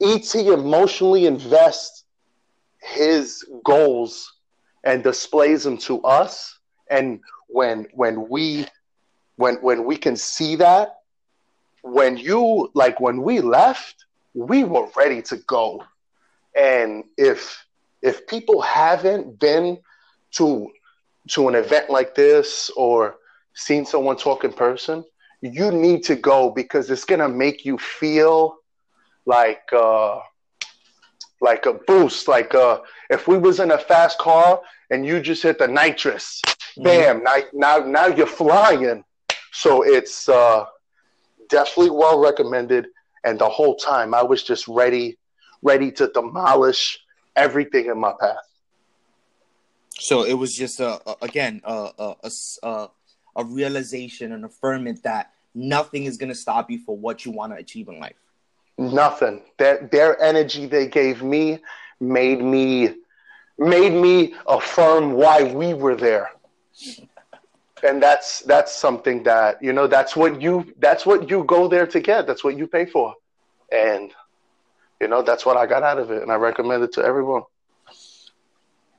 ET 0.00 0.34
emotionally 0.34 1.26
invests 1.26 2.04
his 2.80 3.44
goals 3.64 4.32
and 4.84 5.02
displays 5.02 5.64
them 5.64 5.78
to 5.78 6.00
us. 6.02 6.58
And 6.90 7.20
when 7.48 7.86
when 7.94 8.28
we 8.28 8.66
when 9.36 9.56
when 9.56 9.84
we 9.84 9.96
can 9.96 10.16
see 10.16 10.56
that, 10.56 11.00
when 11.82 12.16
you 12.16 12.70
like 12.74 13.00
when 13.00 13.22
we 13.22 13.40
left, 13.40 14.04
we 14.34 14.64
were 14.64 14.88
ready 14.96 15.22
to 15.22 15.36
go. 15.38 15.82
And 16.56 17.04
if 17.16 17.66
if 18.02 18.26
people 18.26 18.60
haven't 18.60 19.38
been 19.40 19.78
to 20.32 20.70
to 21.28 21.48
an 21.48 21.54
event 21.54 21.88
like 21.88 22.14
this 22.14 22.70
or 22.76 23.16
seen 23.54 23.86
someone 23.86 24.16
talk 24.16 24.44
in 24.44 24.52
person, 24.52 25.04
you 25.40 25.70
need 25.70 26.02
to 26.04 26.16
go 26.16 26.50
because 26.50 26.90
it's 26.90 27.04
gonna 27.04 27.28
make 27.28 27.64
you 27.64 27.78
feel 27.78 28.56
like 29.26 29.62
uh, 29.72 30.18
like 31.40 31.66
a 31.66 31.74
boost. 31.74 32.28
Like 32.28 32.54
uh, 32.54 32.80
if 33.10 33.28
we 33.28 33.38
was 33.38 33.60
in 33.60 33.70
a 33.70 33.78
fast 33.78 34.18
car 34.18 34.60
and 34.90 35.06
you 35.06 35.20
just 35.20 35.42
hit 35.42 35.58
the 35.58 35.68
nitrous, 35.68 36.40
mm-hmm. 36.46 36.82
bam! 36.84 37.22
Now 37.22 37.36
now 37.52 37.78
now 37.78 38.06
you're 38.06 38.26
flying. 38.26 39.04
So 39.52 39.82
it's 39.82 40.28
uh, 40.28 40.64
definitely 41.48 41.90
well 41.90 42.18
recommended. 42.18 42.86
And 43.24 43.38
the 43.38 43.48
whole 43.48 43.76
time 43.76 44.14
I 44.14 44.22
was 44.22 44.42
just 44.42 44.66
ready, 44.66 45.18
ready 45.62 45.92
to 45.92 46.08
demolish 46.08 46.98
everything 47.36 47.86
in 47.86 47.98
my 47.98 48.12
path. 48.18 48.36
So 49.98 50.24
it 50.24 50.34
was 50.34 50.54
just 50.54 50.80
a, 50.80 51.00
a 51.08 51.16
again 51.22 51.60
a, 51.64 51.90
a, 51.98 52.30
a, 52.62 52.88
a 53.36 53.44
realization, 53.44 54.32
an 54.32 54.44
affirmation 54.44 55.00
that 55.04 55.32
nothing 55.54 56.04
is 56.04 56.16
going 56.16 56.28
to 56.28 56.34
stop 56.34 56.70
you 56.70 56.78
for 56.78 56.96
what 56.96 57.24
you 57.24 57.32
want 57.32 57.52
to 57.52 57.58
achieve 57.58 57.88
in 57.88 58.00
life. 58.00 58.16
Nothing. 58.78 59.42
That 59.58 59.90
their 59.90 60.20
energy 60.20 60.66
they 60.66 60.88
gave 60.88 61.22
me 61.22 61.58
made 62.00 62.42
me 62.42 62.94
made 63.58 63.92
me 63.92 64.34
affirm 64.46 65.12
why 65.12 65.42
we 65.42 65.74
were 65.74 65.94
there. 65.94 66.30
And 67.82 68.02
that's 68.02 68.40
that's 68.42 68.74
something 68.74 69.22
that 69.24 69.62
you 69.62 69.72
know 69.72 69.86
that's 69.86 70.16
what 70.16 70.40
you 70.40 70.72
that's 70.78 71.04
what 71.04 71.28
you 71.28 71.44
go 71.44 71.68
there 71.68 71.86
to 71.86 72.00
get. 72.00 72.26
That's 72.26 72.44
what 72.44 72.56
you 72.56 72.66
pay 72.66 72.86
for. 72.86 73.14
And 73.70 74.10
you 75.00 75.08
know 75.08 75.22
that's 75.22 75.44
what 75.44 75.56
I 75.56 75.66
got 75.66 75.82
out 75.82 75.98
of 75.98 76.10
it 76.10 76.22
and 76.22 76.30
I 76.30 76.36
recommend 76.36 76.82
it 76.82 76.92
to 76.94 77.04
everyone. 77.04 77.42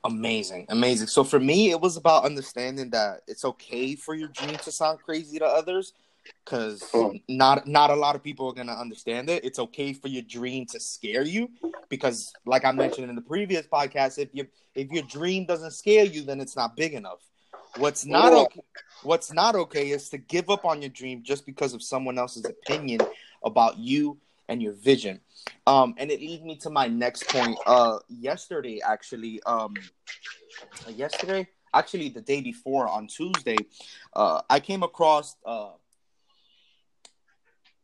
Amazing, 0.05 0.65
amazing. 0.69 1.07
So 1.07 1.24
for 1.24 1.39
me, 1.39 1.72
it 1.72 1.79
was 1.79 1.95
about 1.95 2.25
understanding 2.25 2.89
that 2.89 3.22
it's 3.27 3.45
okay 3.45 3.95
for 3.95 4.15
your 4.15 4.27
dream 4.27 4.55
to 4.57 4.72
sound 4.72 5.00
crazy 5.00 5.39
to 5.39 5.45
others, 5.45 5.93
because 6.43 6.81
mm. 6.91 7.22
not 7.29 7.67
not 7.67 7.89
a 7.89 7.95
lot 7.95 8.15
of 8.15 8.24
people 8.24 8.48
are 8.50 8.53
gonna 8.53 8.74
understand 8.74 9.29
it. 9.29 9.45
It's 9.45 9.60
okay 9.60 9.93
for 9.93 10.10
your 10.10 10.24
dream 10.24 10.65
to 10.67 10.79
scare 10.79 11.24
you, 11.24 11.50
because 11.88 12.33
like 12.45 12.65
I 12.65 12.74
mentioned 12.74 13.10
in 13.10 13.15
the 13.15 13.22
previous 13.22 13.65
podcast, 13.65 14.19
if 14.19 14.29
you 14.33 14.48
if 14.75 14.91
your 14.91 15.03
dream 15.03 15.45
doesn't 15.45 15.72
scare 15.72 16.05
you, 16.05 16.24
then 16.24 16.41
it's 16.41 16.55
not 16.55 16.75
big 16.75 16.93
enough. 16.93 17.19
What's 17.77 18.05
not 18.05 18.33
okay, 18.33 18.62
what's 19.03 19.31
not 19.31 19.55
okay 19.55 19.89
is 19.89 20.10
to 20.10 20.17
give 20.17 20.50
up 20.50 20.65
on 20.65 20.81
your 20.81 20.89
dream 20.89 21.24
just 21.24 21.45
because 21.45 21.74
of 21.74 21.81
someone 21.81 22.17
else's 22.17 22.45
opinion 22.45 23.00
about 23.43 23.77
you 23.77 24.17
and 24.53 24.62
your 24.62 24.74
vision. 24.74 25.19
Um, 25.65 25.95
and 25.98 26.12
it 26.12 26.19
leads 26.22 26.43
me 26.43 26.55
to 26.57 26.69
my 26.69 26.88
next 26.88 27.27
point. 27.27 27.57
Uh, 27.65 27.98
yesterday, 28.07 28.79
actually, 28.86 29.41
um, 29.43 29.74
yesterday, 30.88 31.48
actually, 31.74 32.10
the 32.10 32.22
day 32.22 32.39
before 32.39 32.88
on 32.88 33.07
Tuesday, 33.07 33.57
uh, 34.13 34.41
I 34.50 34.60
came 34.60 34.83
across 34.83 35.36
uh, 35.45 35.72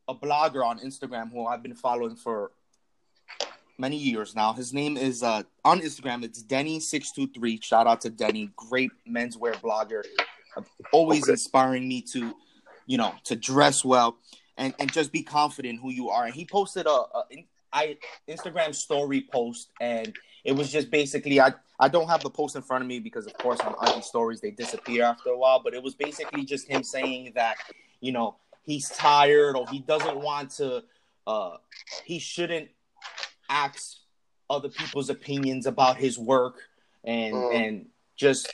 a 0.07 0.15
blogger 0.15 0.63
on 0.63 0.79
Instagram 0.79 1.31
who 1.31 1.45
I've 1.47 1.63
been 1.63 1.75
following 1.75 2.15
for 2.15 2.51
many 3.77 3.97
years 3.97 4.35
now. 4.35 4.53
His 4.53 4.71
name 4.73 4.95
is 4.95 5.23
uh, 5.23 5.43
on 5.65 5.81
Instagram. 5.81 6.23
It's 6.23 6.41
Denny 6.41 6.79
six 6.79 7.11
two 7.11 7.27
three. 7.27 7.59
Shout 7.61 7.87
out 7.87 8.01
to 8.01 8.09
Denny, 8.09 8.51
great 8.55 8.91
menswear 9.09 9.55
blogger, 9.55 10.03
always 10.93 11.27
inspiring 11.27 11.87
me 11.87 12.01
to, 12.13 12.33
you 12.85 12.97
know, 12.97 13.13
to 13.25 13.35
dress 13.35 13.83
well 13.83 14.17
and 14.59 14.75
and 14.77 14.91
just 14.91 15.11
be 15.11 15.23
confident 15.23 15.79
who 15.81 15.89
you 15.89 16.09
are. 16.09 16.25
And 16.25 16.35
he 16.35 16.45
posted 16.45 16.85
a, 16.85 16.89
a 16.89 17.23
I 17.71 17.97
Instagram 18.27 18.75
story 18.75 19.27
post, 19.31 19.71
and 19.79 20.13
it 20.43 20.51
was 20.51 20.71
just 20.71 20.91
basically 20.91 21.39
I 21.41 21.53
I 21.79 21.87
don't 21.87 22.07
have 22.07 22.21
the 22.21 22.29
post 22.29 22.55
in 22.55 22.61
front 22.61 22.83
of 22.83 22.87
me 22.87 22.99
because 22.99 23.25
of 23.25 23.33
course 23.35 23.59
on 23.61 23.73
IG 23.87 24.03
stories 24.03 24.41
they 24.41 24.51
disappear 24.51 25.03
after 25.03 25.29
a 25.29 25.37
while, 25.37 25.61
but 25.63 25.73
it 25.73 25.81
was 25.81 25.95
basically 25.95 26.45
just 26.45 26.67
him 26.67 26.83
saying 26.83 27.31
that 27.35 27.55
you 28.01 28.11
know 28.11 28.35
he's 28.65 28.89
tired 28.89 29.55
or 29.55 29.67
he 29.69 29.79
doesn't 29.79 30.19
want 30.19 30.51
to 30.51 30.83
uh 31.25 31.55
he 32.05 32.19
shouldn't 32.19 32.69
ask 33.49 33.97
other 34.49 34.69
people's 34.69 35.09
opinions 35.09 35.65
about 35.65 35.95
his 35.95 36.19
work 36.19 36.59
and 37.03 37.33
mm. 37.33 37.55
and 37.55 37.85
just 38.15 38.53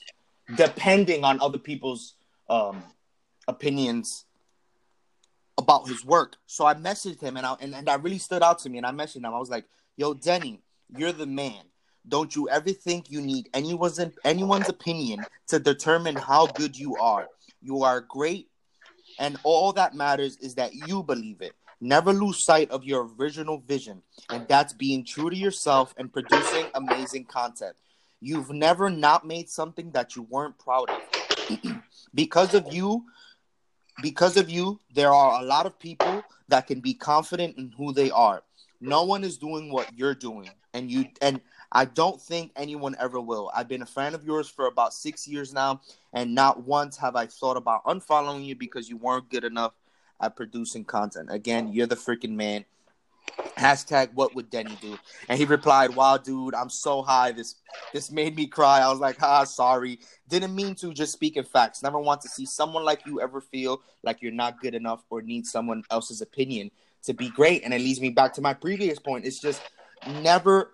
depending 0.55 1.23
on 1.23 1.39
other 1.41 1.57
people's 1.57 2.13
um 2.49 2.83
opinions 3.47 4.24
about 5.65 5.87
his 5.87 6.05
work. 6.05 6.35
So 6.45 6.63
I 6.67 6.75
messaged 6.75 7.19
him 7.19 7.37
and 7.37 7.45
I 7.45 7.55
and, 7.59 7.73
and 7.73 7.87
that 7.87 8.03
really 8.03 8.19
stood 8.19 8.43
out 8.43 8.59
to 8.59 8.69
me. 8.69 8.77
And 8.77 8.85
I 8.85 8.91
messaged 8.91 9.17
him. 9.17 9.25
I 9.25 9.39
was 9.39 9.49
like, 9.49 9.65
"Yo, 9.97 10.13
Denny, 10.13 10.61
you're 10.95 11.11
the 11.11 11.25
man. 11.25 11.63
Don't 12.07 12.35
you 12.35 12.47
ever 12.49 12.69
think 12.69 13.09
you 13.09 13.19
need 13.19 13.49
anyone's 13.53 13.99
anyone's 14.23 14.69
opinion 14.69 15.25
to 15.47 15.59
determine 15.59 16.15
how 16.15 16.45
good 16.45 16.77
you 16.77 16.95
are? 16.97 17.27
You 17.63 17.81
are 17.81 18.01
great, 18.01 18.47
and 19.17 19.39
all 19.43 19.73
that 19.73 19.95
matters 19.95 20.37
is 20.37 20.53
that 20.55 20.75
you 20.75 21.01
believe 21.01 21.41
it. 21.41 21.53
Never 21.81 22.13
lose 22.13 22.45
sight 22.45 22.69
of 22.69 22.83
your 22.83 23.09
original 23.17 23.57
vision, 23.57 24.03
and 24.29 24.47
that's 24.47 24.73
being 24.73 25.03
true 25.03 25.31
to 25.31 25.35
yourself 25.35 25.95
and 25.97 26.13
producing 26.13 26.67
amazing 26.75 27.25
content. 27.25 27.75
You've 28.21 28.51
never 28.51 28.91
not 28.91 29.25
made 29.25 29.49
something 29.49 29.89
that 29.91 30.15
you 30.15 30.27
weren't 30.29 30.59
proud 30.59 30.89
of. 30.91 31.01
because 32.13 32.53
of 32.53 32.71
you, 32.71 33.05
because 34.01 34.37
of 34.37 34.49
you, 34.49 34.79
there 34.93 35.13
are 35.13 35.41
a 35.41 35.45
lot 35.45 35.65
of 35.65 35.79
people 35.79 36.23
that 36.47 36.67
can 36.67 36.79
be 36.79 36.93
confident 36.93 37.57
in 37.57 37.71
who 37.77 37.93
they 37.93 38.11
are. 38.11 38.43
No 38.81 39.03
one 39.03 39.23
is 39.23 39.37
doing 39.37 39.71
what 39.71 39.97
you're 39.97 40.15
doing, 40.15 40.49
and 40.73 40.91
you 40.91 41.07
and 41.21 41.41
I 41.71 41.85
don't 41.85 42.21
think 42.21 42.51
anyone 42.55 42.95
ever 42.99 43.19
will. 43.19 43.51
I've 43.55 43.67
been 43.67 43.81
a 43.81 43.87
fan 43.87 44.13
of 44.13 44.25
yours 44.25 44.49
for 44.49 44.67
about 44.67 44.93
six 44.93 45.27
years 45.27 45.53
now, 45.53 45.81
and 46.13 46.35
not 46.35 46.63
once 46.63 46.97
have 46.97 47.15
I 47.15 47.25
thought 47.25 47.57
about 47.57 47.85
unfollowing 47.85 48.45
you 48.45 48.55
because 48.55 48.89
you 48.89 48.97
weren't 48.97 49.29
good 49.29 49.43
enough 49.43 49.73
at 50.21 50.35
producing 50.35 50.85
content. 50.85 51.29
Again, 51.31 51.71
you're 51.71 51.87
the 51.87 51.95
freaking 51.95 52.35
man. 52.35 52.65
Hashtag 53.57 54.13
what 54.13 54.35
would 54.35 54.49
Denny 54.49 54.77
do? 54.81 54.97
And 55.29 55.39
he 55.39 55.45
replied, 55.45 55.95
Wow, 55.95 56.17
dude, 56.17 56.53
I'm 56.53 56.69
so 56.69 57.01
high. 57.01 57.31
This 57.31 57.55
this 57.93 58.11
made 58.11 58.35
me 58.35 58.47
cry. 58.47 58.79
I 58.79 58.89
was 58.89 58.99
like, 58.99 59.21
ah, 59.21 59.43
sorry. 59.43 59.99
Didn't 60.27 60.55
mean 60.55 60.75
to, 60.75 60.93
just 60.93 61.13
speaking 61.13 61.43
facts. 61.43 61.81
Never 61.81 61.99
want 61.99 62.21
to 62.21 62.29
see 62.29 62.45
someone 62.45 62.83
like 62.83 63.05
you 63.05 63.21
ever 63.21 63.39
feel 63.41 63.81
like 64.03 64.21
you're 64.21 64.31
not 64.31 64.59
good 64.59 64.75
enough 64.75 65.03
or 65.09 65.21
need 65.21 65.45
someone 65.45 65.83
else's 65.89 66.21
opinion 66.21 66.71
to 67.03 67.13
be 67.13 67.29
great. 67.29 67.63
And 67.63 67.73
it 67.73 67.79
leads 67.79 68.01
me 68.01 68.09
back 68.09 68.33
to 68.33 68.41
my 68.41 68.53
previous 68.53 68.99
point. 68.99 69.25
It's 69.25 69.39
just 69.39 69.61
never 70.21 70.71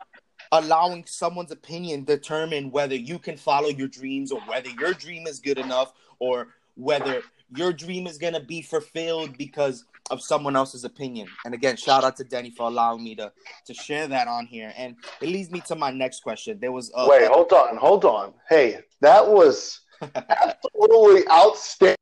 allowing 0.52 1.06
someone's 1.06 1.52
opinion 1.52 2.04
determine 2.04 2.72
whether 2.72 2.96
you 2.96 3.20
can 3.20 3.38
follow 3.38 3.70
your 3.70 3.88
dreams 3.88 4.32
or 4.32 4.42
whether 4.42 4.70
your 4.72 4.94
dream 4.94 5.28
is 5.28 5.40
good 5.40 5.58
enough 5.58 5.94
or 6.20 6.50
whether 6.76 7.22
your 7.56 7.72
dream 7.72 8.08
is 8.08 8.18
gonna 8.18 8.40
be 8.40 8.62
fulfilled 8.62 9.38
because 9.38 9.86
of 10.10 10.22
someone 10.22 10.56
else's 10.56 10.84
opinion. 10.84 11.28
And 11.46 11.54
again, 11.54 11.78
shout 11.78 12.04
out 12.04 12.18
to 12.18 12.24
Denny 12.24 12.52
for 12.52 12.68
allowing 12.68 13.04
me 13.04 13.16
to 13.16 13.32
to 13.66 13.74
share 13.74 14.08
that 14.08 14.28
on 14.28 14.46
here. 14.46 14.74
And 14.78 14.96
it 15.22 15.30
leads 15.30 15.52
me 15.52 15.62
to 15.68 15.76
my 15.76 15.92
next 15.92 16.22
question. 16.22 16.60
There 16.60 16.72
was 16.72 16.92
uh, 16.96 17.08
wait, 17.10 17.28
hold 17.28 17.52
on, 17.54 17.78
hold 17.78 18.06
on. 18.06 18.34
Hey, 18.50 18.80
that 19.02 19.26
was 19.26 19.82
absolutely 20.02 21.28
outstanding. 21.30 21.96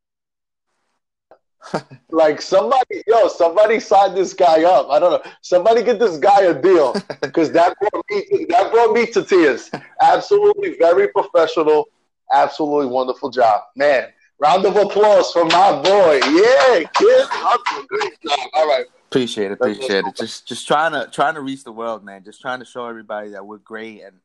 like 2.10 2.42
somebody, 2.42 3.04
yo, 3.06 3.28
somebody 3.28 3.80
signed 3.80 4.16
this 4.16 4.34
guy 4.34 4.64
up. 4.64 4.90
I 4.90 5.00
don't 5.00 5.12
know. 5.12 5.32
Somebody 5.42 5.84
get 5.84 6.00
this 6.00 6.18
guy 6.18 6.44
a 6.44 6.60
deal 6.60 6.96
because 7.22 7.52
that 7.52 7.76
brought 7.80 8.06
me 8.10 8.46
that 8.50 8.72
brought 8.72 8.94
me 8.94 9.06
to 9.08 9.24
tears. 9.24 9.70
Absolutely, 10.02 10.78
very 10.78 11.10
professional. 11.10 11.90
Absolutely 12.32 12.88
wonderful 12.88 13.30
job, 13.30 13.64
man. 13.76 14.10
Round 14.40 14.66
of 14.66 14.76
applause 14.76 15.32
for 15.32 15.46
my 15.46 15.82
boy. 15.82 16.20
Yeah, 16.24 16.84
kid. 16.94 17.28
Great 17.88 18.22
job. 18.22 18.40
All 18.54 18.68
right. 18.68 18.86
Appreciate 19.10 19.52
it. 19.52 19.54
Appreciate 19.54 20.06
it. 20.06 20.16
Just 20.16 20.48
just 20.48 20.68
trying 20.68 20.94
to 20.94 21.10
trying 21.12 21.36
to 21.36 21.42
reach 21.42 21.64
the 21.64 21.72
world, 21.72 22.06
man. 22.06 22.24
Just 22.24 22.40
trying 22.40 22.60
to 22.60 22.66
show 22.66 22.86
everybody 22.86 23.32
that 23.32 23.46
we're 23.46 23.58
great 23.58 24.02
and 24.02 24.16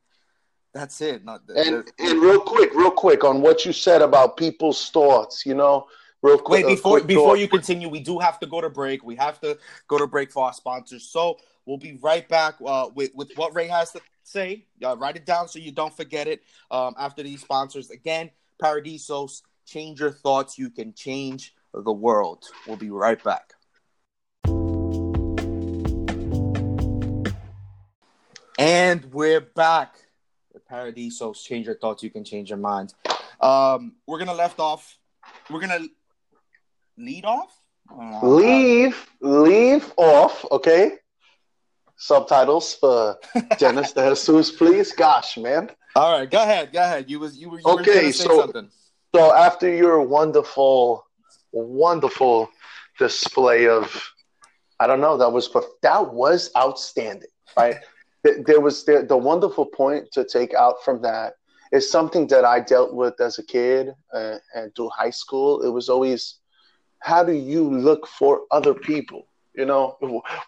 that's 0.75 0.99
it. 0.99 1.23
Not 1.23 1.47
the, 1.47 1.57
and 1.57 1.85
the, 1.85 1.91
and 1.99 2.21
real 2.21 2.39
quick, 2.39 2.73
real 2.75 2.91
quick 2.91 3.23
on 3.23 3.41
what 3.41 3.65
you 3.65 3.71
said 3.71 4.01
about 4.01 4.35
people's 4.35 4.91
thoughts, 4.91 5.45
you 5.45 5.55
know. 5.55 5.87
Real 6.21 6.37
quick. 6.37 6.65
Wait, 6.65 6.75
before 6.75 7.01
before 7.01 7.29
thought. 7.29 7.39
you 7.39 7.47
continue, 7.47 7.87
we 7.87 8.01
do 8.01 8.19
have 8.19 8.39
to 8.39 8.45
go 8.45 8.59
to 8.59 8.69
break. 8.69 9.03
We 9.03 9.15
have 9.15 9.39
to 9.41 9.57
go 9.87 9.97
to 9.97 10.05
break 10.05 10.31
for 10.31 10.45
our 10.45 10.53
sponsors. 10.53 11.03
So 11.03 11.37
we'll 11.65 11.77
be 11.77 11.97
right 12.01 12.27
back 12.27 12.55
uh, 12.65 12.89
with 12.93 13.11
with 13.15 13.31
what 13.35 13.55
Ray 13.55 13.67
has 13.67 13.91
to 13.93 14.01
say. 14.23 14.65
Uh, 14.83 14.97
write 14.97 15.15
it 15.15 15.25
down 15.25 15.47
so 15.47 15.59
you 15.59 15.71
don't 15.71 15.95
forget 15.95 16.27
it. 16.27 16.43
Um, 16.69 16.93
after 16.97 17.23
these 17.23 17.41
sponsors, 17.41 17.89
again, 17.89 18.29
Paradisos 18.61 19.43
Change 19.65 19.99
your 19.99 20.11
thoughts. 20.11 20.59
You 20.59 20.69
can 20.69 20.93
change 20.93 21.55
the 21.73 21.91
world. 21.91 22.45
We'll 22.67 22.77
be 22.77 22.91
right 22.91 23.21
back. 23.23 23.53
And 28.57 29.05
we're 29.11 29.41
back. 29.41 29.95
The 30.53 30.61
Paradisos. 30.71 31.43
Change 31.43 31.65
your 31.65 31.75
thoughts. 31.75 32.03
You 32.03 32.11
can 32.11 32.23
change 32.23 32.49
your 32.49 32.59
mind. 32.59 32.93
Um, 33.41 33.95
we're 34.07 34.19
gonna 34.19 34.33
left 34.33 34.59
off. 34.59 34.97
We're 35.49 35.61
gonna 35.61 35.87
lead 36.97 37.25
off. 37.25 37.59
Uh, 37.91 38.25
leave, 38.25 39.09
leave 39.19 39.91
off. 39.97 40.45
Okay. 40.51 40.93
Subtitles 41.97 42.75
for 42.75 43.17
Dennis 43.57 43.93
De 43.93 44.09
Jesus, 44.09 44.51
please. 44.51 44.91
Gosh, 44.91 45.37
man. 45.37 45.71
All 45.95 46.19
right, 46.19 46.29
go 46.29 46.41
ahead. 46.41 46.71
Go 46.71 46.79
ahead. 46.83 47.09
You 47.09 47.19
was 47.19 47.37
you 47.37 47.49
were 47.49 47.59
you 47.59 47.65
okay. 47.65 48.07
Were 48.07 48.13
so 48.13 48.37
something. 48.41 48.69
So 49.15 49.33
after 49.33 49.73
your 49.73 50.01
wonderful, 50.01 51.05
wonderful 51.53 52.49
display 52.99 53.65
of, 53.65 53.89
I 54.81 54.87
don't 54.87 54.99
know, 54.99 55.15
that 55.15 55.29
was 55.29 55.49
that 55.83 56.13
was 56.13 56.51
outstanding, 56.57 57.29
right? 57.55 57.77
there 58.23 58.59
was 58.59 58.83
the, 58.83 59.05
the 59.07 59.15
wonderful 59.15 59.67
point 59.67 60.11
to 60.11 60.25
take 60.25 60.53
out 60.53 60.83
from 60.83 61.01
that 61.03 61.35
is 61.71 61.89
something 61.89 62.27
that 62.27 62.43
I 62.43 62.59
dealt 62.59 62.93
with 62.93 63.21
as 63.21 63.39
a 63.39 63.43
kid 63.45 63.93
uh, 64.13 64.35
and 64.53 64.75
through 64.75 64.89
high 64.89 65.11
school. 65.11 65.61
It 65.61 65.69
was 65.69 65.87
always, 65.87 66.39
how 66.99 67.23
do 67.23 67.31
you 67.31 67.63
look 67.63 68.07
for 68.07 68.41
other 68.51 68.73
people? 68.73 69.27
You 69.53 69.63
know, 69.63 69.97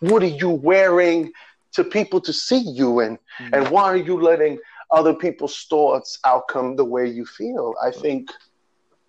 what 0.01 0.23
are 0.23 0.35
you 0.43 0.49
wearing 0.49 1.31
to 1.71 1.85
people 1.85 2.19
to 2.19 2.33
see 2.33 2.59
you, 2.59 2.99
and 2.99 3.17
mm-hmm. 3.39 3.53
and 3.53 3.69
why 3.69 3.83
are 3.83 4.03
you 4.09 4.21
letting 4.21 4.59
other 4.91 5.13
people's 5.13 5.65
thoughts 5.69 6.19
outcome 6.25 6.75
the 6.75 6.83
way 6.83 7.07
you 7.07 7.25
feel? 7.25 7.73
I 7.81 7.91
think 7.91 8.29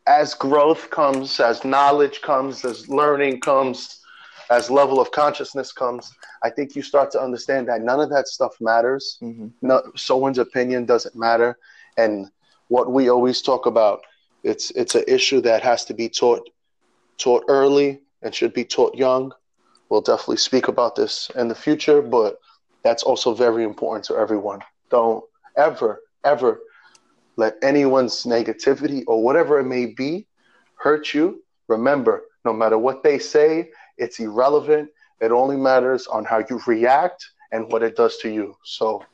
as 0.09 0.33
growth 0.33 0.89
comes, 0.91 1.39
as 1.39 1.65
knowledge 1.65 2.23
comes, 2.23 2.65
as 2.65 2.89
learning 2.89 3.41
comes, 3.41 4.01
as 4.51 4.71
level 4.71 5.01
of 5.01 5.11
consciousness 5.11 5.71
comes, 5.71 6.11
I 6.43 6.49
think 6.49 6.75
you 6.75 6.83
start 6.83 7.11
to 7.13 7.21
understand 7.21 7.69
that 7.69 7.83
none 7.83 8.01
of 8.01 8.09
that 8.11 8.27
stuff 8.27 8.55
matters. 8.59 9.19
Mm-hmm. 9.21 9.49
No, 9.61 9.83
someone's 9.95 10.39
opinion 10.39 10.87
doesn't 10.87 11.15
matter, 11.15 11.59
and 11.99 12.31
what 12.69 12.91
we 12.91 13.11
always 13.11 13.43
talk 13.43 13.67
about, 13.67 14.01
it's 14.43 14.71
it's 14.71 14.95
an 14.95 15.05
issue 15.07 15.43
that 15.43 15.63
has 15.63 15.85
to 15.87 15.95
be 15.95 16.09
taught 16.09 16.49
taught 17.19 17.45
early 17.49 18.01
and 18.23 18.35
should 18.35 18.55
be 18.55 18.65
taught 18.65 18.97
young. 18.97 19.33
We'll 19.91 20.01
definitely 20.01 20.39
speak 20.39 20.69
about 20.69 20.97
this 20.97 21.31
in 21.35 21.49
the 21.49 21.55
future, 21.55 22.01
but 22.01 22.39
that's 22.83 23.03
also 23.03 23.35
very 23.35 23.65
important 23.65 24.05
to 24.07 24.17
everyone. 24.17 24.61
Don't 24.91 25.25
ever, 25.57 26.01
ever 26.25 26.61
let 27.39 27.55
anyone's 27.63 28.25
negativity 28.25 29.05
or 29.07 29.23
whatever 29.23 29.61
it 29.61 29.65
may 29.65 29.87
be 29.87 30.27
hurt 30.75 31.15
you. 31.15 31.43
Remember, 31.69 32.25
no 32.45 32.53
matter 32.53 32.77
what 32.77 33.05
they 33.05 33.19
say, 33.19 33.71
it's 33.97 34.19
irrelevant. 34.19 34.91
It 35.21 35.31
only 35.31 35.57
matters 35.57 36.09
on 36.09 36.25
how 36.25 36.39
you 36.51 36.61
react 36.67 37.31
and 37.53 37.71
what 37.71 37.83
it 37.85 37.97
does 37.97 38.17
to 38.19 38.29
you. 38.29 38.57
So 38.65 39.05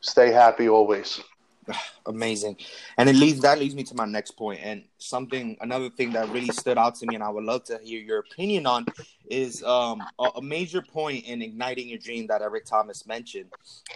stay 0.00 0.30
happy 0.30 0.68
always. 0.68 1.20
Amazing. 2.06 2.56
And 2.98 3.08
it 3.08 3.16
leads 3.16 3.40
that 3.40 3.58
leads 3.58 3.74
me 3.74 3.82
to 3.84 3.94
my 3.94 4.04
next 4.04 4.32
point. 4.32 4.60
And 4.62 4.84
something 4.98 5.56
another 5.60 5.90
thing 5.90 6.12
that 6.12 6.28
really 6.28 6.52
stood 6.52 6.78
out 6.78 6.94
to 6.96 7.06
me 7.06 7.14
and 7.14 7.24
I 7.24 7.30
would 7.30 7.44
love 7.44 7.64
to 7.64 7.78
hear 7.82 8.00
your 8.00 8.18
opinion 8.18 8.66
on 8.66 8.86
is 9.30 9.62
um, 9.64 10.02
a, 10.18 10.24
a, 10.36 10.42
major 10.42 10.82
point 10.82 11.24
in 11.24 11.40
igniting 11.40 11.88
your 11.88 11.98
dream 11.98 12.26
that 12.26 12.42
Eric 12.42 12.66
Thomas 12.66 13.06
mentioned 13.06 13.50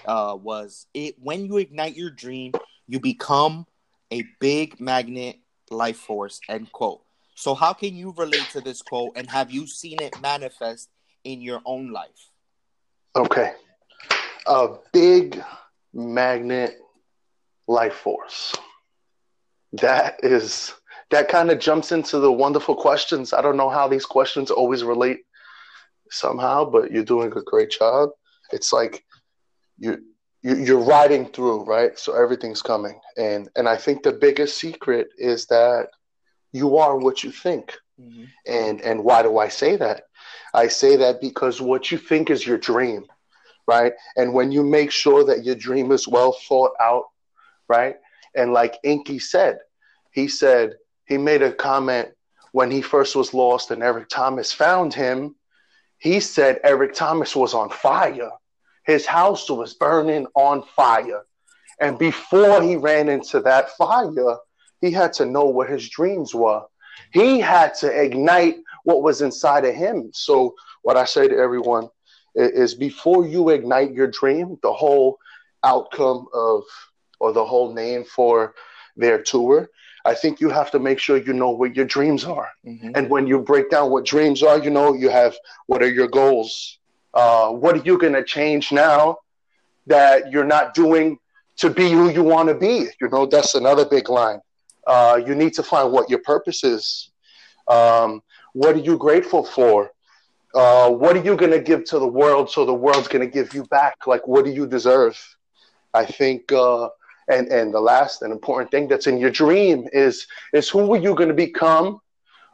uh, 0.07 0.37
was 0.41 0.87
it 0.95 1.17
when 1.23 1.45
you 1.45 1.59
ignite 1.59 1.97
your 1.97 2.11
dream, 2.11 2.53
you 2.89 2.99
become 2.99 3.67
a 4.11 4.25
big 4.41 4.81
magnet 4.81 5.39
life 5.71 5.99
force 5.99 6.41
end 6.49 6.73
quote. 6.73 7.03
So 7.35 7.55
how 7.55 7.73
can 7.73 7.95
you 7.95 8.13
relate 8.17 8.49
to 8.53 8.61
this 8.61 8.83
quote 8.83 9.13
and 9.15 9.31
have 9.31 9.51
you 9.51 9.67
seen 9.67 10.03
it 10.03 10.21
manifest 10.21 10.89
in 11.23 11.41
your 11.41 11.61
own 11.65 11.93
life? 11.93 12.31
Okay. 13.15 13.53
A 14.47 14.69
big 14.93 15.41
magnet 15.93 16.79
life 17.69 17.95
force. 17.95 18.57
That 19.75 20.19
is 20.23 20.75
that 21.11 21.29
kind 21.29 21.51
of 21.51 21.59
jumps 21.59 21.93
into 21.93 22.19
the 22.19 22.33
wonderful 22.33 22.75
questions. 22.75 23.33
I 23.33 23.43
don't 23.43 23.57
know 23.57 23.71
how 23.71 23.87
these 23.87 24.07
questions 24.07 24.51
always 24.51 24.83
relate 24.83 25.21
somehow 26.11 26.65
but 26.65 26.91
you're 26.91 27.05
doing 27.05 27.33
a 27.37 27.43
great 27.43 27.71
job. 27.71 28.11
It's 28.51 28.73
like 28.73 29.05
you 29.79 29.99
you're 30.57 30.85
riding 30.85 31.27
through, 31.27 31.65
right? 31.65 31.99
So 31.99 32.15
everything's 32.15 32.63
coming, 32.63 33.01
and 33.17 33.49
and 33.57 33.69
I 33.69 33.77
think 33.77 34.03
the 34.03 34.13
biggest 34.13 34.59
secret 34.59 35.09
is 35.19 35.47
that 35.47 35.89
you 36.53 36.77
are 36.77 36.97
what 36.97 37.23
you 37.23 37.31
think. 37.31 37.77
Mm-hmm. 38.01 38.25
And 38.47 38.81
and 38.81 39.05
why 39.05 39.23
do 39.23 39.39
I 39.39 39.49
say 39.49 39.77
that? 39.77 40.05
I 40.55 40.69
say 40.69 40.97
that 40.97 41.21
because 41.21 41.61
what 41.61 41.91
you 41.91 41.99
think 41.99 42.31
is 42.31 42.47
your 42.47 42.59
dream, 42.59 43.05
right? 43.67 43.93
And 44.17 44.33
when 44.33 44.51
you 44.51 44.63
make 44.63 44.91
sure 44.91 45.25
that 45.25 45.45
your 45.45 45.55
dream 45.55 45.93
is 45.93 46.09
well 46.09 46.37
thought 46.49 46.73
out, 46.81 47.05
right? 47.69 47.97
And 48.35 48.53
like 48.53 48.79
Inky 48.85 49.19
said, 49.19 49.59
he 50.11 50.29
said 50.29 50.75
he 51.07 51.19
made 51.19 51.43
a 51.43 51.53
comment 51.53 52.09
when 52.53 52.71
he 52.71 52.81
first 52.81 53.17
was 53.17 53.35
lost 53.35 53.71
and 53.71 53.83
Eric 53.83 54.09
Thomas 54.09 54.53
found 54.53 54.95
him. 54.95 55.35
He 55.99 56.21
said 56.21 56.61
Eric 56.65 56.95
Thomas 56.95 57.35
was 57.37 57.55
on 57.55 57.71
fire 57.71 58.31
his 58.89 59.05
house 59.05 59.51
was 59.51 59.75
burning 59.75 60.27
on 60.35 60.65
fire. 60.75 61.23
And 61.79 61.99
before 61.99 62.63
he 62.63 62.75
ran 62.75 63.11
into 63.11 63.39
that 63.41 63.77
fire, 63.77 64.37
he 64.81 64.91
had 64.91 65.13
to 65.15 65.27
know 65.27 65.45
what 65.45 65.69
his 65.69 65.89
dreams 65.91 66.35
were. 66.35 66.63
He 67.13 67.39
had 67.39 67.75
to 67.81 67.89
ignite 67.89 68.57
what 68.85 69.03
was 69.03 69.21
inside 69.21 69.67
of 69.67 69.75
him. 69.75 70.11
So, 70.15 70.55
what 70.83 70.97
I 70.97 71.05
say 71.05 71.29
to 71.29 71.37
everyone 71.37 71.91
is 72.35 72.75
before 72.75 73.27
you 73.27 73.51
ignite 73.51 73.93
your 73.93 74.07
dream, 74.07 74.59
the 74.63 74.73
whole 74.73 75.19
outcome 75.63 76.27
of, 76.33 76.63
or 77.21 77.33
the 77.33 77.45
whole 77.45 77.75
name 77.75 78.05
for 78.05 78.55
their 78.97 79.23
tour, 79.23 79.69
I 80.07 80.15
think 80.15 80.41
you 80.41 80.49
have 80.49 80.71
to 80.71 80.79
make 80.79 80.99
sure 80.99 81.19
you 81.19 81.35
know 81.35 81.51
what 81.51 81.77
your 81.77 81.85
dreams 81.85 82.25
are. 82.25 82.49
Mm-hmm. 82.67 82.93
And 82.95 83.11
when 83.11 83.27
you 83.27 83.41
break 83.41 83.69
down 83.69 83.91
what 83.91 84.07
dreams 84.07 84.43
are, 84.43 84.59
you 84.59 84.71
know, 84.71 84.95
you 84.95 85.11
have 85.11 85.37
what 85.67 85.83
are 85.83 85.91
your 85.91 86.09
goals? 86.09 86.79
Uh, 87.19 87.51
what 87.51 87.75
are 87.77 87.85
you 87.89 87.99
going 87.99 88.13
to 88.13 88.23
change 88.23 88.71
now 88.71 89.19
that 89.89 90.31
you're 90.31 90.51
not 90.57 90.73
doing 90.73 91.19
to 91.57 91.69
be 91.69 91.91
who 91.91 92.09
you 92.11 92.23
want 92.23 92.49
to 92.49 92.55
be? 92.55 92.87
You 93.01 93.09
know, 93.11 93.27
that's 93.27 93.57
another 93.57 93.85
big 93.85 94.09
line. 94.09 94.41
Uh, 94.87 95.21
you 95.27 95.35
need 95.35 95.53
to 95.55 95.65
find 95.65 95.91
what 95.91 96.09
your 96.09 96.21
purpose 96.21 96.63
is. 96.63 97.11
Um, 97.67 98.23
what 98.53 98.77
are 98.77 98.85
you 98.91 98.97
grateful 98.97 99.45
for? 99.45 99.91
Uh, 100.55 100.91
what 100.91 101.17
are 101.17 101.25
you 101.29 101.35
going 101.35 101.51
to 101.51 101.59
give 101.61 101.85
to 101.87 101.99
the 101.99 102.07
world 102.07 102.49
so 102.51 102.65
the 102.65 102.81
world's 102.87 103.09
going 103.09 103.27
to 103.29 103.33
give 103.39 103.53
you 103.53 103.65
back? 103.65 104.07
Like, 104.07 104.29
what 104.29 104.45
do 104.45 104.53
you 104.53 104.65
deserve? 104.69 105.19
I 105.95 106.05
think, 106.05 106.53
uh, 106.53 106.89
and 107.29 107.49
and 107.49 107.75
the 107.75 107.81
last 107.81 108.23
and 108.23 108.33
important 108.33 108.71
thing 108.71 108.87
that's 108.87 109.09
in 109.09 109.19
your 109.19 109.31
dream 109.31 109.89
is 109.93 110.27
is 110.53 110.69
who 110.69 110.95
are 110.95 111.03
you 111.07 111.17
going 111.17 111.33
to 111.35 111.41
become 111.49 112.01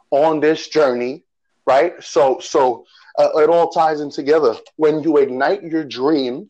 on 0.09 0.39
this 0.39 0.67
journey, 0.69 1.23
right? 1.67 1.93
So 2.03 2.39
so 2.39 2.85
uh, 3.17 3.29
it 3.35 3.49
all 3.49 3.69
ties 3.69 4.01
in 4.01 4.09
together. 4.09 4.55
When 4.75 5.01
you 5.03 5.17
ignite 5.17 5.63
your 5.63 5.83
dream, 5.83 6.49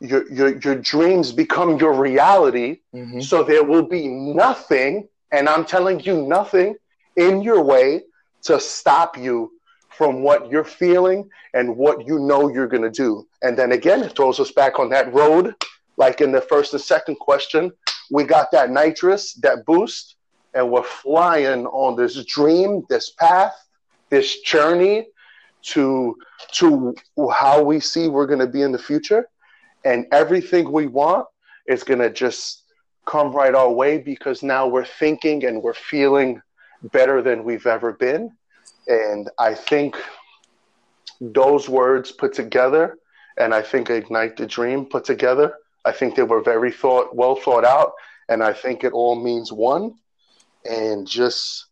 your 0.00 0.30
your, 0.30 0.58
your 0.58 0.74
dreams 0.76 1.32
become 1.32 1.78
your 1.78 1.92
reality. 1.92 2.80
Mm-hmm. 2.94 3.20
So 3.20 3.42
there 3.42 3.64
will 3.64 3.86
be 3.86 4.08
nothing, 4.08 5.08
and 5.32 5.48
I'm 5.48 5.64
telling 5.64 6.00
you, 6.00 6.26
nothing 6.26 6.76
in 7.16 7.42
your 7.42 7.62
way 7.62 8.02
to 8.42 8.60
stop 8.60 9.16
you 9.18 9.52
from 9.88 10.22
what 10.22 10.48
you're 10.50 10.64
feeling 10.64 11.28
and 11.54 11.76
what 11.76 12.06
you 12.06 12.20
know 12.20 12.48
you're 12.48 12.68
going 12.68 12.84
to 12.84 12.90
do. 12.90 13.26
And 13.42 13.58
then 13.58 13.72
again, 13.72 14.02
it 14.04 14.14
throws 14.14 14.38
us 14.38 14.52
back 14.52 14.78
on 14.78 14.88
that 14.90 15.12
road. 15.12 15.54
Like 15.96 16.20
in 16.20 16.30
the 16.30 16.40
first 16.40 16.72
and 16.72 16.80
second 16.80 17.16
question, 17.16 17.72
we 18.08 18.22
got 18.22 18.52
that 18.52 18.70
nitrous, 18.70 19.34
that 19.34 19.66
boost, 19.66 20.14
and 20.54 20.70
we're 20.70 20.84
flying 20.84 21.66
on 21.66 21.96
this 21.96 22.24
dream, 22.24 22.86
this 22.88 23.10
path, 23.10 23.52
this 24.08 24.40
journey 24.42 25.08
to 25.72 26.16
to 26.52 26.94
how 27.32 27.62
we 27.62 27.80
see 27.80 28.08
we're 28.08 28.26
going 28.26 28.38
to 28.40 28.46
be 28.46 28.62
in 28.62 28.72
the 28.72 28.78
future. 28.78 29.28
And 29.84 30.06
everything 30.12 30.70
we 30.70 30.86
want 30.86 31.26
is 31.66 31.82
going 31.84 32.00
to 32.00 32.10
just 32.10 32.64
come 33.06 33.32
right 33.32 33.54
our 33.54 33.70
way 33.70 33.98
because 33.98 34.42
now 34.42 34.66
we're 34.66 34.84
thinking 34.84 35.44
and 35.46 35.62
we're 35.62 35.74
feeling 35.74 36.40
better 36.92 37.22
than 37.22 37.44
we've 37.44 37.66
ever 37.66 37.92
been. 37.92 38.30
And 38.86 39.28
i 39.38 39.54
think 39.54 39.96
those 41.20 41.68
words 41.68 42.12
put 42.12 42.32
together 42.32 42.96
and 43.38 43.52
i 43.52 43.60
think 43.60 43.90
ignite 43.90 44.36
the 44.36 44.46
dream 44.46 44.86
put 44.86 45.04
together 45.04 45.54
i 45.84 45.90
think 45.90 46.14
they 46.14 46.22
were 46.22 46.42
very 46.42 46.70
thought 46.70 47.14
well 47.14 47.34
thought 47.34 47.64
out 47.64 47.90
and 48.28 48.40
i 48.40 48.52
think 48.52 48.84
it 48.84 48.92
all 48.92 49.16
means 49.16 49.52
one. 49.52 49.94
And 50.64 51.06
just 51.06 51.66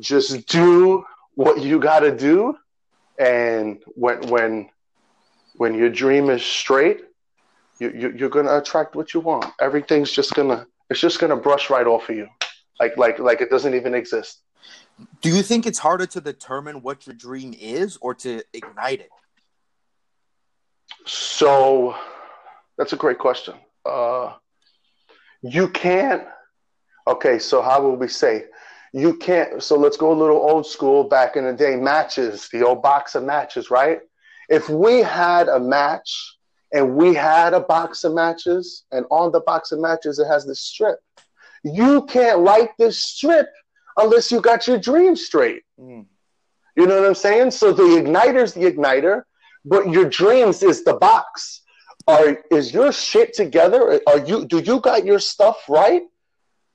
just 0.00 0.46
do 0.46 1.04
what 1.34 1.60
you 1.62 1.78
got 1.78 2.00
to 2.00 2.14
do 2.16 2.56
and 3.18 3.82
when 3.94 4.28
when 4.28 4.70
when 5.56 5.74
your 5.74 5.90
dream 5.90 6.30
is 6.30 6.42
straight 6.44 7.02
you, 7.78 7.90
you 7.90 8.14
you're 8.16 8.30
gonna 8.30 8.56
attract 8.56 8.94
what 8.94 9.14
you 9.14 9.20
want. 9.20 9.46
Everything's 9.60 10.10
just 10.10 10.34
gonna 10.34 10.66
it's 10.90 11.00
just 11.00 11.18
gonna 11.18 11.36
brush 11.36 11.70
right 11.70 11.86
off 11.86 12.08
of 12.08 12.16
you. 12.16 12.28
Like 12.78 12.96
like 12.96 13.18
like 13.18 13.40
it 13.40 13.50
doesn't 13.50 13.74
even 13.74 13.94
exist. 13.94 14.42
Do 15.20 15.28
you 15.28 15.42
think 15.42 15.66
it's 15.66 15.78
harder 15.78 16.06
to 16.06 16.20
determine 16.20 16.82
what 16.82 17.06
your 17.06 17.14
dream 17.14 17.54
is 17.58 17.98
or 18.00 18.14
to 18.16 18.42
ignite 18.52 19.00
it? 19.00 19.10
So 21.06 21.96
that's 22.78 22.92
a 22.92 22.96
great 22.96 23.18
question. 23.18 23.54
Uh 23.84 24.34
you 25.42 25.68
can't 25.68 26.24
okay 27.06 27.38
so 27.38 27.60
how 27.60 27.82
will 27.82 27.96
we 27.96 28.08
say 28.08 28.46
you 28.94 29.16
can't. 29.16 29.60
So 29.60 29.76
let's 29.76 29.96
go 29.96 30.12
a 30.12 30.14
little 30.14 30.36
old 30.36 30.64
school 30.64 31.02
back 31.02 31.34
in 31.34 31.44
the 31.44 31.52
day 31.52 31.74
matches, 31.74 32.48
the 32.52 32.64
old 32.64 32.80
box 32.80 33.16
of 33.16 33.24
matches, 33.24 33.68
right? 33.68 33.98
If 34.48 34.68
we 34.68 35.00
had 35.00 35.48
a 35.48 35.58
match 35.58 36.36
and 36.72 36.94
we 36.94 37.12
had 37.12 37.54
a 37.54 37.60
box 37.60 38.04
of 38.04 38.14
matches, 38.14 38.84
and 38.92 39.04
on 39.10 39.32
the 39.32 39.40
box 39.40 39.72
of 39.72 39.80
matches 39.80 40.20
it 40.20 40.26
has 40.26 40.46
this 40.46 40.60
strip, 40.60 41.00
you 41.64 42.06
can't 42.06 42.40
light 42.40 42.70
this 42.78 42.96
strip 42.98 43.48
unless 43.96 44.30
you 44.30 44.40
got 44.40 44.68
your 44.68 44.78
dream 44.78 45.16
straight. 45.16 45.62
Mm. 45.80 46.06
You 46.76 46.86
know 46.86 47.00
what 47.00 47.08
I'm 47.08 47.14
saying? 47.16 47.50
So 47.50 47.72
the 47.72 47.82
igniter's 47.82 48.54
the 48.54 48.62
igniter, 48.62 49.24
but 49.64 49.90
your 49.90 50.08
dreams 50.08 50.62
is 50.62 50.84
the 50.84 50.94
box. 50.94 51.62
Are 52.06 52.38
is 52.52 52.72
your 52.72 52.92
shit 52.92 53.34
together? 53.34 54.00
Are 54.06 54.18
you 54.18 54.46
do 54.46 54.60
you 54.60 54.78
got 54.78 55.04
your 55.04 55.18
stuff 55.18 55.68
right? 55.68 56.02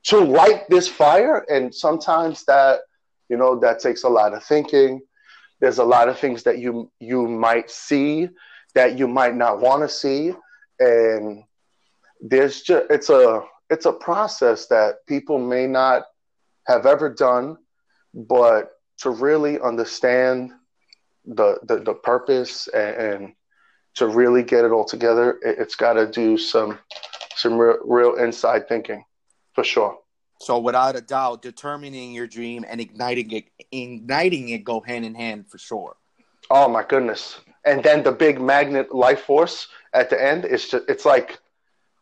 To 0.06 0.20
light 0.20 0.70
this 0.70 0.88
fire. 0.88 1.46
And 1.50 1.74
sometimes 1.74 2.46
that, 2.46 2.82
you 3.30 3.38
know, 3.38 3.60
that 3.60 3.80
takes 3.80 4.04
a 4.04 4.10
lot 4.10 4.34
of 4.34 4.44
thinking. 4.44 5.02
There's 5.60 5.80
a 5.80 5.84
lot 5.84 6.08
of 6.08 6.18
things 6.18 6.44
that 6.44 6.60
you 6.60 6.92
you 7.00 7.28
might 7.28 7.70
see 7.70 8.30
that 8.76 8.98
you 8.98 9.08
might 9.08 9.36
not 9.36 9.60
want 9.60 9.84
to 9.84 9.90
see. 9.90 10.34
And 10.80 11.44
there's 12.22 12.62
just 12.62 12.86
it's 12.90 13.10
a 13.10 13.44
it's 13.70 13.86
a 13.86 13.94
process 13.94 14.68
that 14.68 15.06
people 15.06 15.38
may 15.38 15.68
not 15.68 16.04
have 16.68 16.86
ever 16.86 17.10
done, 17.14 17.58
but 18.14 18.72
to 19.00 19.10
really 19.10 19.60
understand 19.60 20.52
the 21.26 21.60
the, 21.64 21.80
the 21.80 21.94
purpose 21.94 22.68
and, 22.70 22.96
and 22.96 23.34
to 23.96 24.08
really 24.08 24.44
get 24.44 24.64
it 24.64 24.72
all 24.72 24.86
together, 24.86 25.40
it, 25.42 25.58
has 25.58 25.76
got 25.76 25.94
to 25.94 26.08
do 26.10 26.38
some 26.38 26.80
some 27.36 27.58
real, 27.58 27.78
real 27.84 28.16
inside 28.16 28.68
thinking 28.70 29.04
for 29.60 29.66
sure. 29.66 30.00
So 30.40 30.58
without 30.58 30.96
a 30.96 31.02
doubt, 31.02 31.42
determining 31.42 32.14
your 32.14 32.28
dream 32.28 32.64
and 32.66 32.80
igniting 32.80 33.30
it, 33.32 33.44
igniting 33.74 34.48
it 34.50 34.64
go 34.64 34.80
hand 34.80 35.04
in 35.04 35.14
hand 35.14 35.50
for 35.50 35.58
sure. 35.58 35.98
Oh 36.50 36.70
my 36.70 36.82
goodness! 36.82 37.42
And 37.66 37.84
then 37.84 38.04
the 38.04 38.14
big 38.14 38.40
magnet 38.40 38.96
life 38.96 39.24
force 39.24 39.68
at 39.94 40.10
the 40.10 40.24
end 40.24 40.46
is 40.46 40.70
just 40.70 40.86
it's 40.88 41.04
like 41.04 41.40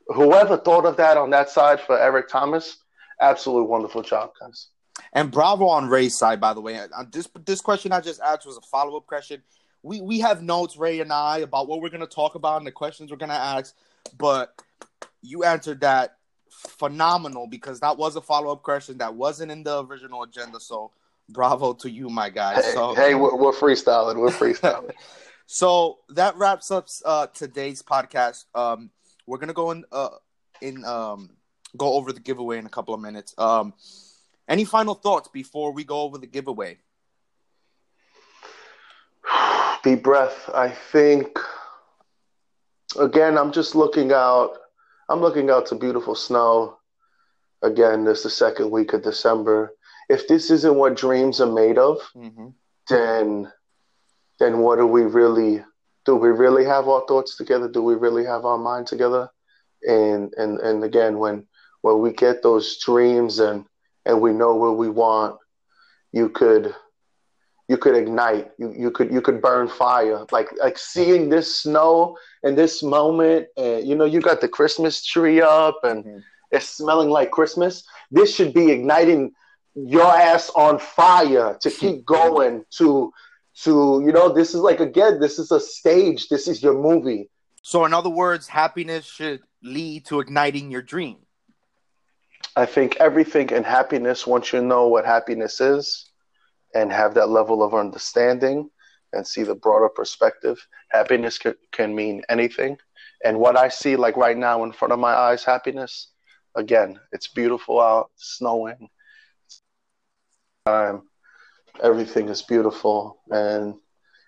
whoever 0.08 0.56
thought 0.56 0.86
of 0.86 0.98
that 0.98 1.18
on 1.18 1.32
that 1.32 1.50
side 1.50 1.82
for 1.82 2.00
Eric 2.00 2.30
Thomas, 2.30 2.78
absolutely 3.20 3.68
wonderful 3.68 4.04
job, 4.04 4.30
guys. 4.40 4.68
And 5.14 5.32
bravo 5.32 5.66
on 5.66 5.90
Ray's 5.90 6.16
side, 6.16 6.40
by 6.40 6.54
the 6.54 6.62
way. 6.62 6.78
Uh, 6.78 7.06
this 7.12 7.28
this 7.44 7.60
question 7.60 7.92
I 7.92 8.02
just 8.02 8.22
asked 8.22 8.46
was 8.46 8.58
a 8.58 8.62
follow 8.62 8.96
up 8.98 9.08
question. 9.08 9.42
We 9.82 10.00
we 10.00 10.20
have 10.20 10.44
notes, 10.44 10.78
Ray 10.78 11.00
and 11.00 11.12
I, 11.12 11.40
about 11.40 11.68
what 11.68 11.82
we're 11.82 11.90
gonna 11.90 12.06
talk 12.06 12.36
about 12.36 12.58
and 12.58 12.68
the 12.68 12.72
questions 12.72 13.10
we're 13.10 13.18
gonna 13.18 13.34
ask, 13.34 13.74
but 14.16 14.62
you 15.24 15.44
answered 15.44 15.82
that 15.82 16.18
phenomenal 16.58 17.48
because 17.48 17.80
that 17.80 17.98
was 17.98 18.16
a 18.16 18.22
follow 18.22 18.52
up 18.52 18.64
question 18.64 18.98
that 18.98 19.14
wasn't 19.14 19.52
in 19.52 19.64
the 19.64 19.84
original 19.84 20.24
agenda. 20.24 20.60
So 20.60 20.92
bravo 21.30 21.74
to 21.74 21.90
you, 21.90 22.10
my 22.10 22.30
guy. 22.30 22.56
Hey, 22.56 22.74
so 22.74 22.96
hey, 22.96 23.16
we're, 23.16 23.36
we're 23.36 23.52
freestyling. 23.52 24.18
We're 24.20 24.30
freestyling. 24.30 24.94
so 25.46 26.00
that 26.10 26.36
wraps 26.36 26.72
up 26.72 26.88
uh, 27.06 27.28
today's 27.28 27.82
podcast. 27.82 28.46
Um, 28.56 28.90
we're 29.26 29.38
gonna 29.38 29.54
go 29.54 29.72
in 29.72 29.86
uh, 29.92 30.10
in 30.62 30.84
um, 30.86 31.30
go 31.76 31.94
over 31.94 32.12
the 32.12 32.20
giveaway 32.20 32.58
in 32.58 32.66
a 32.66 32.70
couple 32.70 32.94
of 32.94 33.02
minutes. 33.02 33.34
Um, 33.38 33.74
any 34.48 34.66
final 34.66 34.96
thoughts 34.96 35.28
before 35.28 35.72
we 35.72 35.84
go 35.84 36.02
over 36.02 36.18
the 36.18 36.28
giveaway? 36.28 36.78
Deep 39.84 40.04
breath. 40.04 40.50
I 40.54 40.70
think 40.70 41.38
again, 42.98 43.38
I'm 43.38 43.52
just 43.52 43.76
looking 43.76 44.12
out 44.12 44.58
I'm 45.10 45.22
looking 45.22 45.50
out 45.50 45.68
to 45.68 45.76
beautiful 45.76 46.16
snow. 46.16 46.78
Again, 47.62 48.04
this 48.04 48.20
is 48.20 48.24
the 48.26 48.30
second 48.30 48.70
week 48.72 48.94
of 48.94 49.04
December. 49.04 49.74
If 50.10 50.28
this 50.28 50.52
isn't 50.52 50.76
what 50.76 50.96
dreams 50.96 51.42
are 51.42 51.52
made 51.52 51.78
of, 51.78 51.98
mm-hmm. 52.16 52.50
then 52.90 53.52
then 54.40 54.60
what 54.60 54.78
do 54.78 54.86
we 54.86 55.04
really 55.04 55.64
do? 56.06 56.16
We 56.16 56.30
really 56.30 56.66
have 56.66 56.88
our 56.88 57.04
thoughts 57.08 57.36
together? 57.38 57.68
Do 57.68 57.82
we 57.82 57.96
really 57.96 58.26
have 58.26 58.46
our 58.46 58.58
mind 58.58 58.88
together? 58.88 59.30
And 59.84 60.34
and 60.38 60.60
and 60.60 60.84
again, 60.84 61.18
when 61.18 61.48
when 61.82 62.00
we 62.00 62.12
get 62.12 62.44
those 62.44 62.80
dreams 62.84 63.40
and 63.40 63.66
and 64.06 64.22
we 64.22 64.34
know 64.34 64.56
what 64.56 64.78
we 64.78 64.90
want, 64.90 65.38
you 66.12 66.30
could 66.30 66.76
you 67.68 67.78
could 67.78 67.96
ignite 67.96 68.52
you, 68.58 68.74
you 68.78 68.92
could 68.92 69.12
you 69.12 69.22
could 69.22 69.42
burn 69.42 69.68
fire. 69.68 70.26
Like 70.32 70.50
like 70.60 70.78
seeing 70.78 71.30
this 71.30 71.58
snow 71.58 72.18
in 72.44 72.56
this 72.56 72.82
moment 72.82 73.48
and 73.58 73.86
you 73.88 73.96
know 73.96 74.06
you 74.06 74.22
got 74.22 74.42
the 74.42 74.48
christmas 74.48 75.06
tree 75.06 75.42
up 75.42 75.80
and 75.84 76.04
mm-hmm. 76.04 76.20
it's 76.52 76.70
smelling 76.70 77.10
like 77.10 77.32
christmas. 77.32 77.84
This 78.10 78.34
should 78.34 78.54
be 78.54 78.72
igniting 78.72 79.34
your 79.76 80.08
ass 80.08 80.50
on 80.56 80.80
fire 80.80 81.58
to 81.62 81.70
keep 81.70 82.06
going 82.18 82.66
to 82.78 83.12
to 83.64 84.02
you 84.06 84.12
know 84.14 84.30
this 84.30 84.54
is 84.54 84.62
like 84.62 84.80
again 84.80 85.20
this 85.20 85.38
is 85.38 85.52
a 85.52 85.60
stage. 85.60 86.30
This 86.30 86.48
is 86.48 86.64
your 86.64 86.74
movie. 86.74 87.30
So 87.64 87.84
in 87.84 87.94
other 87.94 88.10
words 88.10 88.48
happiness 88.48 89.06
should 89.06 89.42
lead 89.62 90.06
to 90.06 90.22
igniting 90.22 90.72
your 90.72 90.82
dream. 90.82 91.18
I 92.56 92.66
think 92.66 92.96
everything 92.96 93.50
in 93.50 93.64
happiness 93.64 94.26
once 94.26 94.54
you 94.54 94.62
know 94.62 94.88
what 94.88 95.06
happiness 95.06 95.60
is 95.60 96.08
and 96.74 96.92
have 96.92 97.14
that 97.14 97.30
level 97.30 97.64
of 97.64 97.74
understanding 97.74 98.70
and 99.14 99.26
see 99.26 99.44
the 99.44 99.56
broader 99.56 99.90
perspective. 99.90 100.66
Happiness 100.92 101.38
can, 101.38 101.56
can 101.72 101.96
mean 101.96 102.22
anything. 102.30 102.78
And 103.24 103.40
what 103.40 103.58
I 103.58 103.70
see, 103.70 103.96
like 103.96 104.18
right 104.18 104.38
now 104.38 104.64
in 104.64 104.72
front 104.72 104.92
of 104.92 105.00
my 105.00 105.14
eyes, 105.14 105.44
happiness, 105.44 106.12
again, 106.56 107.00
it's 107.12 107.28
beautiful 107.28 107.80
out, 107.80 108.12
snowing. 108.16 108.90
Um, 110.66 111.08
everything 111.82 112.28
is 112.28 112.42
beautiful, 112.42 113.22
and 113.30 113.76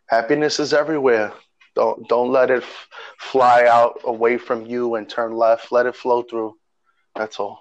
happiness 0.08 0.60
is 0.60 0.73
everywhere. 0.73 1.34
Don't 1.75 2.08
don't 2.08 2.32
let 2.32 2.49
it 2.49 2.63
f- 2.63 2.88
fly 3.19 3.65
out 3.65 3.99
away 4.06 4.38
from 4.38 4.65
you 4.65 4.95
and 4.95 5.08
turn 5.08 5.34
left. 5.36 5.71
Let 5.71 5.86
it 5.86 5.95
flow 5.95 6.23
through. 6.23 6.56
That's 7.15 7.39
all 7.39 7.60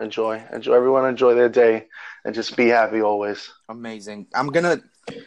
enjoy 0.00 0.42
enjoy 0.52 0.74
everyone 0.74 1.06
enjoy 1.06 1.34
their 1.34 1.48
day 1.48 1.86
and 2.24 2.34
just 2.34 2.56
be 2.56 2.68
happy 2.68 3.00
always. 3.00 3.50
Amazing. 3.68 4.26
I'm 4.34 4.48
gonna 4.48 4.82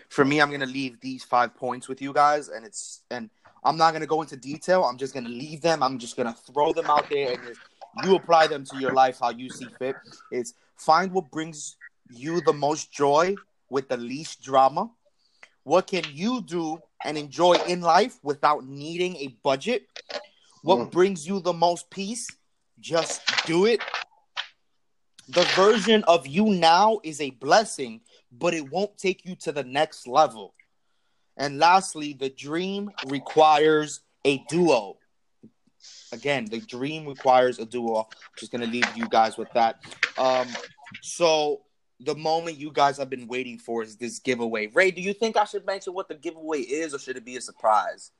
for 0.09 0.23
me 0.23 0.39
i'm 0.39 0.49
gonna 0.49 0.65
leave 0.65 0.99
these 1.01 1.23
five 1.23 1.53
points 1.55 1.89
with 1.89 2.01
you 2.01 2.13
guys 2.13 2.47
and 2.47 2.65
it's 2.65 3.01
and 3.11 3.29
i'm 3.65 3.75
not 3.75 3.91
gonna 3.91 4.05
go 4.05 4.21
into 4.21 4.37
detail. 4.37 4.83
I'm 4.83 4.97
just 4.97 5.13
gonna 5.13 5.29
leave 5.29 5.61
them. 5.61 5.83
I'm 5.83 5.97
just 5.99 6.15
gonna 6.15 6.33
throw 6.33 6.73
them 6.73 6.85
out 6.87 7.09
there 7.09 7.33
and 7.33 7.41
you 8.05 8.15
apply 8.15 8.47
them 8.47 8.65
to 8.65 8.77
your 8.77 8.93
life 8.93 9.19
how 9.19 9.29
you 9.29 9.49
see 9.49 9.67
fit 9.77 9.95
it's 10.31 10.53
find 10.77 11.11
what 11.11 11.29
brings 11.31 11.77
you 12.09 12.41
the 12.41 12.53
most 12.53 12.91
joy 12.91 13.35
with 13.69 13.89
the 13.89 13.97
least 13.97 14.41
drama. 14.41 14.89
What 15.63 15.87
can 15.87 16.03
you 16.11 16.41
do 16.41 16.79
and 17.05 17.17
enjoy 17.17 17.55
in 17.67 17.81
life 17.81 18.19
without 18.21 18.65
needing 18.65 19.15
a 19.17 19.27
budget? 19.43 19.87
What 20.61 20.79
mm. 20.79 20.91
brings 20.91 21.27
you 21.27 21.39
the 21.39 21.53
most 21.53 21.89
peace? 21.89 22.27
Just 22.79 23.21
do 23.45 23.65
it 23.65 23.81
the 25.29 25.43
version 25.55 26.03
of 26.05 26.27
you 26.27 26.45
now 26.45 26.99
is 27.03 27.21
a 27.21 27.31
blessing 27.31 28.01
but 28.39 28.53
it 28.53 28.69
won't 28.71 28.97
take 28.97 29.25
you 29.25 29.35
to 29.35 29.51
the 29.51 29.63
next 29.63 30.07
level. 30.07 30.53
And 31.37 31.59
lastly, 31.59 32.13
the 32.13 32.29
dream 32.29 32.91
requires 33.07 34.01
a 34.25 34.43
duo. 34.49 34.97
Again, 36.11 36.45
the 36.45 36.59
dream 36.59 37.07
requires 37.07 37.59
a 37.59 37.65
duo. 37.65 38.07
I'm 38.11 38.17
just 38.37 38.51
gonna 38.51 38.65
leave 38.65 38.85
you 38.95 39.07
guys 39.09 39.37
with 39.37 39.51
that. 39.53 39.83
Um, 40.17 40.47
so 41.01 41.61
the 41.99 42.15
moment 42.15 42.57
you 42.57 42.71
guys 42.71 42.97
have 42.97 43.09
been 43.09 43.27
waiting 43.27 43.57
for 43.57 43.83
is 43.83 43.95
this 43.95 44.19
giveaway. 44.19 44.67
Ray, 44.67 44.91
do 44.91 45.01
you 45.01 45.13
think 45.13 45.37
I 45.37 45.45
should 45.45 45.65
mention 45.65 45.93
what 45.93 46.07
the 46.07 46.15
giveaway 46.15 46.59
is, 46.59 46.93
or 46.93 46.99
should 46.99 47.17
it 47.17 47.25
be 47.25 47.35
a 47.37 47.41
surprise? 47.41 48.11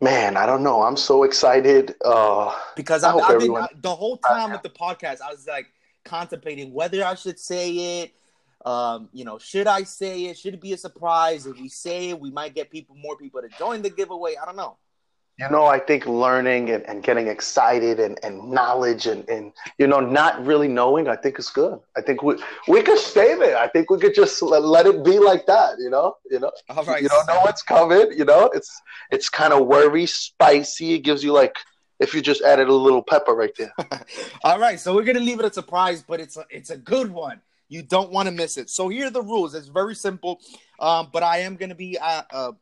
Man, 0.00 0.36
I 0.38 0.46
don't 0.46 0.62
know. 0.62 0.82
I'm 0.82 0.96
so 0.96 1.24
excited. 1.24 1.94
Uh, 2.02 2.56
because 2.74 3.04
I, 3.04 3.12
have 3.12 3.40
been 3.40 3.54
the 3.82 3.94
whole 3.94 4.16
time 4.16 4.50
with 4.50 4.62
the 4.62 4.70
podcast, 4.70 5.20
I 5.20 5.30
was 5.30 5.46
like 5.46 5.66
contemplating 6.04 6.72
whether 6.72 7.04
I 7.04 7.14
should 7.14 7.38
say 7.38 8.02
it. 8.02 8.12
Um, 8.64 9.08
you 9.12 9.24
know, 9.24 9.38
should 9.38 9.66
I 9.66 9.84
say 9.84 10.26
it? 10.26 10.38
Should 10.38 10.54
it 10.54 10.60
be 10.60 10.74
a 10.74 10.76
surprise? 10.76 11.46
If 11.46 11.58
we 11.58 11.68
say 11.68 12.10
it, 12.10 12.20
we 12.20 12.30
might 12.30 12.54
get 12.54 12.70
people, 12.70 12.94
more 12.96 13.16
people 13.16 13.40
to 13.40 13.48
join 13.58 13.80
the 13.80 13.90
giveaway. 13.90 14.34
I 14.40 14.44
don't 14.44 14.56
know 14.56 14.76
you 15.40 15.48
know, 15.48 15.64
I 15.64 15.78
think 15.78 16.04
learning 16.06 16.68
and, 16.68 16.84
and 16.86 17.02
getting 17.02 17.26
excited 17.26 17.98
and, 17.98 18.18
and 18.22 18.50
knowledge 18.50 19.06
and, 19.06 19.26
and, 19.30 19.52
you 19.78 19.86
know, 19.86 19.98
not 19.98 20.44
really 20.44 20.68
knowing, 20.68 21.08
I 21.08 21.16
think 21.16 21.38
is 21.38 21.48
good. 21.48 21.80
I 21.96 22.02
think 22.02 22.22
we, 22.22 22.34
we 22.68 22.82
could 22.82 22.98
stay 22.98 23.34
there. 23.36 23.56
I 23.56 23.66
think 23.68 23.88
we 23.88 23.98
could 23.98 24.14
just 24.14 24.42
let, 24.42 24.62
let 24.62 24.84
it 24.84 25.02
be 25.02 25.18
like 25.18 25.46
that, 25.46 25.78
you 25.78 25.88
know, 25.88 26.16
you 26.30 26.40
know, 26.40 26.52
All 26.68 26.84
right. 26.84 27.02
you 27.02 27.08
don't 27.08 27.26
know 27.26 27.40
what's 27.40 27.62
coming, 27.62 28.12
you 28.14 28.26
know, 28.26 28.50
it's, 28.52 28.82
it's 29.10 29.30
kind 29.30 29.54
of 29.54 29.66
worry, 29.66 30.04
spicy. 30.04 30.92
It 30.92 31.00
gives 31.00 31.24
you 31.24 31.32
like, 31.32 31.56
if 32.00 32.14
you 32.14 32.22
just 32.22 32.42
added 32.42 32.68
a 32.68 32.74
little 32.74 33.02
pepper 33.02 33.32
right 33.32 33.54
there. 33.56 33.72
All 34.44 34.58
right. 34.58 34.80
So 34.80 34.94
we're 34.94 35.04
to 35.16 35.22
leave 35.22 35.38
it 35.38 35.46
a 35.46 35.52
surprise, 35.52 36.02
but 36.02 36.18
it's 36.18 36.36
a, 36.36 36.44
it's 36.50 36.70
a 36.70 36.76
good 36.76 37.10
one. 37.10 37.40
You 37.68 37.82
don't 37.82 38.10
want 38.10 38.26
to 38.26 38.32
miss 38.32 38.56
it. 38.56 38.68
So 38.68 38.88
here 38.88 39.06
are 39.06 39.10
the 39.10 39.22
rules. 39.22 39.54
It's 39.54 39.68
very 39.68 39.94
simple. 39.94 40.40
Um, 40.80 41.10
but 41.12 41.22
I 41.22 41.38
am 41.38 41.56
to 41.68 41.76
be, 41.76 41.98
uh, 41.98 42.22
uh 42.30 42.52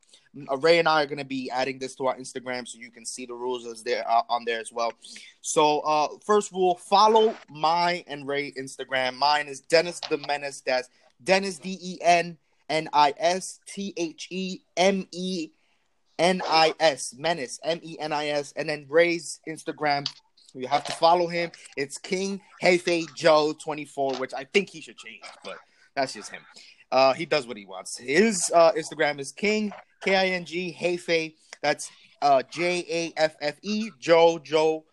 Ray 0.58 0.78
and 0.78 0.88
I 0.88 1.02
are 1.02 1.06
to 1.18 1.24
be 1.24 1.50
adding 1.50 1.78
this 1.78 1.94
to 1.96 2.06
our 2.06 2.16
Instagram 2.16 2.68
so 2.68 2.78
you 2.78 2.90
can 2.90 3.04
see 3.06 3.26
the 3.26 3.34
rules 3.34 3.66
as 3.66 3.82
there 3.82 4.08
uh, 4.08 4.22
on 4.28 4.44
there 4.44 4.60
as 4.60 4.72
well. 4.72 4.92
So, 5.40 5.80
uh, 5.80 6.08
first 6.24 6.52
rule: 6.52 6.76
follow 6.76 7.34
my 7.48 8.04
and 8.06 8.26
Ray 8.26 8.52
Instagram. 8.52 9.16
Mine 9.16 9.48
is 9.48 9.60
Dennis 9.60 10.00
the 10.10 10.18
Menace. 10.18 10.62
That's 10.64 10.90
Dennis 11.24 11.58
D 11.58 11.78
E 11.80 11.98
N 12.02 12.36
N 12.68 12.88
I 12.92 13.14
S 13.16 13.60
T 13.66 13.94
H 13.96 14.28
E 14.30 14.60
M 14.76 15.08
E 15.12 15.50
N 16.18 16.42
I 16.46 16.74
S 16.80 17.14
Menace 17.16 17.60
M 17.62 17.80
E 17.82 17.98
N 17.98 18.12
I 18.12 18.28
S, 18.28 18.52
and 18.56 18.68
then 18.68 18.86
Ray's 18.88 19.40
Instagram. 19.48 20.08
You 20.54 20.66
have 20.66 20.84
to 20.84 20.92
follow 20.92 21.28
him. 21.28 21.52
It's 21.76 21.98
King 21.98 22.40
Hefe 22.62 23.14
Joe 23.14 23.54
twenty 23.62 23.84
four, 23.84 24.14
which 24.16 24.34
I 24.34 24.44
think 24.44 24.70
he 24.70 24.80
should 24.80 24.96
change, 24.96 25.22
but 25.44 25.56
that's 25.94 26.14
just 26.14 26.30
him. 26.30 26.42
Uh, 26.90 27.12
he 27.12 27.26
does 27.26 27.46
what 27.46 27.56
he 27.56 27.66
wants. 27.66 27.98
His 27.98 28.50
uh, 28.54 28.72
Instagram 28.72 29.20
is 29.20 29.32
King 29.32 29.72
K 30.02 30.16
I 30.16 30.26
N 30.28 30.44
G 30.44 30.76
Hefe. 30.78 31.34
That's 31.62 31.90
uh, 32.22 32.42
J 32.50 32.84
A 32.88 33.20
F 33.20 33.36
F 33.40 33.56
E 33.62 33.90
Joe 34.00 34.38
Joe 34.38 34.84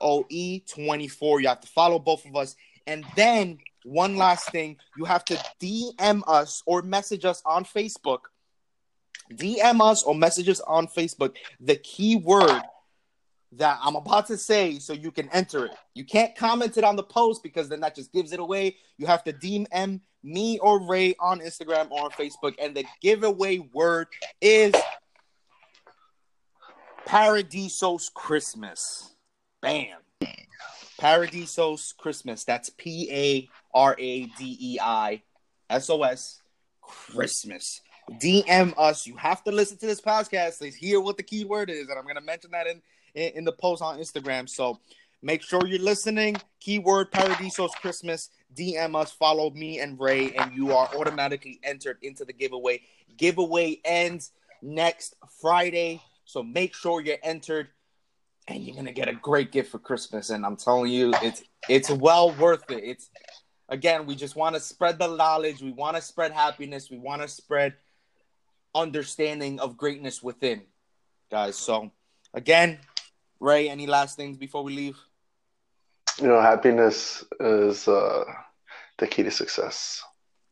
O 0.00 0.24
E 0.30 0.60
twenty 0.60 1.08
four. 1.08 1.40
You 1.40 1.48
have 1.48 1.60
to 1.60 1.68
follow 1.68 1.98
both 1.98 2.24
of 2.24 2.36
us, 2.36 2.56
and 2.86 3.04
then 3.16 3.58
one 3.84 4.16
last 4.16 4.50
thing, 4.50 4.76
you 4.96 5.04
have 5.04 5.24
to 5.26 5.36
DM 5.60 6.22
us 6.26 6.62
or 6.66 6.82
message 6.82 7.24
us 7.24 7.42
on 7.44 7.64
Facebook. 7.64 8.20
DM 9.32 9.80
us 9.80 10.02
or 10.02 10.14
message 10.14 10.48
us 10.48 10.60
on 10.60 10.86
Facebook 10.86 11.36
the 11.60 11.76
keyword 11.76 12.62
that 13.52 13.78
I'm 13.82 13.96
about 13.96 14.26
to 14.28 14.36
say 14.38 14.78
so 14.78 14.92
you 14.92 15.10
can 15.10 15.28
enter 15.30 15.66
it. 15.66 15.72
You 15.94 16.04
can't 16.04 16.34
comment 16.34 16.78
it 16.78 16.84
on 16.84 16.96
the 16.96 17.02
post 17.02 17.42
because 17.42 17.68
then 17.68 17.80
that 17.80 17.94
just 17.94 18.12
gives 18.12 18.32
it 18.32 18.40
away. 18.40 18.76
You 18.96 19.06
have 19.06 19.24
to 19.24 19.32
DM 19.32 20.00
me 20.22 20.58
or 20.58 20.86
Ray 20.86 21.14
on 21.18 21.40
Instagram 21.40 21.90
or 21.90 22.04
on 22.04 22.10
Facebook, 22.10 22.54
and 22.60 22.74
the 22.74 22.84
giveaway 23.00 23.58
word 23.58 24.06
is 24.40 24.72
Paradisos 27.06 28.12
Christmas. 28.14 29.14
Bam. 29.60 29.98
Paradisos 31.00 31.96
Christmas. 31.96 32.44
That's 32.44 32.70
P 32.70 33.08
A 33.10 33.48
R 33.74 33.96
A 33.98 34.26
D 34.26 34.56
E 34.60 34.78
I 34.80 35.22
S 35.68 35.90
O 35.90 36.02
S 36.02 36.40
Christmas. 36.80 37.80
DM 38.20 38.74
us. 38.76 39.06
You 39.06 39.16
have 39.16 39.42
to 39.44 39.52
listen 39.52 39.78
to 39.78 39.86
this 39.86 40.00
podcast 40.00 40.58
to 40.58 40.70
hear 40.70 41.00
what 41.00 41.16
the 41.16 41.22
keyword 41.22 41.70
is, 41.70 41.88
and 41.88 41.98
I'm 41.98 42.04
going 42.04 42.16
to 42.16 42.20
mention 42.20 42.50
that 42.52 42.66
in, 42.66 42.82
in, 43.14 43.32
in 43.38 43.44
the 43.44 43.52
post 43.52 43.82
on 43.82 43.98
Instagram. 43.98 44.48
So 44.48 44.80
make 45.22 45.42
sure 45.42 45.66
you're 45.66 45.78
listening. 45.78 46.36
Keyword 46.60 47.10
Paradisos 47.10 47.72
Christmas. 47.72 48.30
DM 48.54 48.94
us, 49.00 49.12
follow 49.12 49.50
me 49.50 49.80
and 49.80 49.98
Ray, 49.98 50.32
and 50.32 50.52
you 50.54 50.72
are 50.72 50.88
automatically 50.96 51.58
entered 51.62 51.98
into 52.02 52.24
the 52.24 52.32
giveaway. 52.32 52.82
Giveaway 53.16 53.80
ends 53.84 54.32
next 54.60 55.14
Friday, 55.40 56.02
so 56.24 56.42
make 56.42 56.74
sure 56.74 57.00
you're 57.00 57.16
entered, 57.22 57.68
and 58.48 58.62
you're 58.62 58.76
gonna 58.76 58.92
get 58.92 59.08
a 59.08 59.14
great 59.14 59.52
gift 59.52 59.70
for 59.70 59.78
Christmas. 59.78 60.30
And 60.30 60.44
I'm 60.44 60.56
telling 60.56 60.92
you, 60.92 61.14
it's 61.22 61.42
it's 61.68 61.90
well 61.90 62.32
worth 62.32 62.70
it. 62.70 62.84
It's 62.84 63.10
again, 63.68 64.06
we 64.06 64.14
just 64.14 64.36
want 64.36 64.54
to 64.54 64.60
spread 64.60 64.98
the 64.98 65.16
knowledge, 65.16 65.62
we 65.62 65.72
want 65.72 65.96
to 65.96 66.02
spread 66.02 66.32
happiness, 66.32 66.90
we 66.90 66.98
want 66.98 67.22
to 67.22 67.28
spread 67.28 67.74
understanding 68.74 69.60
of 69.60 69.76
greatness 69.76 70.22
within, 70.22 70.62
guys. 71.30 71.56
So 71.56 71.90
again, 72.34 72.78
Ray, 73.40 73.68
any 73.68 73.86
last 73.86 74.16
things 74.16 74.36
before 74.36 74.62
we 74.64 74.74
leave? 74.74 74.96
you 76.20 76.28
know, 76.28 76.40
happiness 76.40 77.24
is 77.40 77.88
uh, 77.88 78.24
the 78.98 79.06
key 79.06 79.22
to 79.22 79.30
success. 79.30 80.02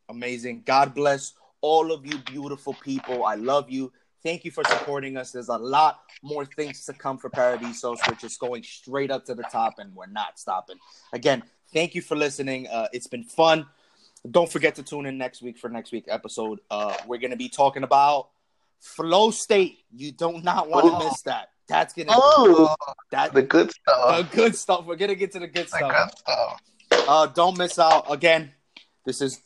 Amazing. 0.09 0.63
God 0.67 0.95
bless 0.95 1.35
all 1.61 1.93
of 1.93 2.07
you 2.07 2.19
beautiful 2.19 2.75
people. 2.75 3.25
I 3.25 3.35
love 3.35 3.71
you. 3.71 3.93
Thank 4.23 4.45
you 4.45 4.51
for 4.51 4.65
supporting 4.65 5.17
us. 5.17 5.33
There's 5.33 5.49
a 5.49 5.57
lot 5.57 6.01
more 6.23 6.45
things 6.45 6.85
to 6.87 6.93
come 6.93 7.19
for 7.19 7.31
Paradisos. 7.31 7.99
We're 8.07 8.17
just 8.17 8.39
going 8.39 8.63
straight 8.63 9.11
up 9.11 9.25
to 9.27 9.35
the 9.35 9.45
top 9.45 9.79
and 9.79 9.95
we're 9.95 10.07
not 10.07 10.39
stopping. 10.39 10.77
Again, 11.13 11.43
thank 11.73 11.95
you 11.95 12.03
for 12.03 12.17
listening. 12.17 12.67
Uh, 12.67 12.89
it's 12.93 13.07
been 13.07 13.25
fun. 13.25 13.67
Don't 14.29 14.51
forget 14.51 14.75
to 14.77 14.83
tune 14.83 15.07
in 15.07 15.19
next 15.19 15.43
week 15.43 15.59
for 15.59 15.69
next 15.69 15.93
week 15.93 16.05
episode. 16.09 16.61
Uh, 16.71 16.95
we're 17.07 17.19
going 17.19 17.31
to 17.31 17.37
be 17.37 17.49
talking 17.49 17.85
about 17.85 18.29
flow 18.81 19.31
state. 19.31 19.79
You 19.95 20.13
do 20.13 20.41
not 20.43 20.69
want 20.69 20.87
to 20.87 21.05
miss 21.05 21.23
that. 21.23 21.51
That's 21.71 21.95
gonna 21.95 22.11
oh 22.11 22.75
that 23.13 23.33
the 23.33 23.43
good 23.43 23.71
stuff. 23.71 24.17
The 24.17 24.37
good 24.37 24.57
stuff. 24.57 24.87
We're 24.87 24.97
gonna 24.97 25.15
get 25.15 25.31
to 25.33 25.39
the 25.39 25.47
good 25.47 25.67
the 25.67 25.77
stuff. 25.77 26.11
Good 26.11 26.19
stuff. 26.19 27.09
Uh, 27.09 27.27
don't 27.29 27.57
miss 27.57 27.79
out. 27.79 28.11
Again, 28.11 28.51
this 29.07 29.23
is 29.23 29.41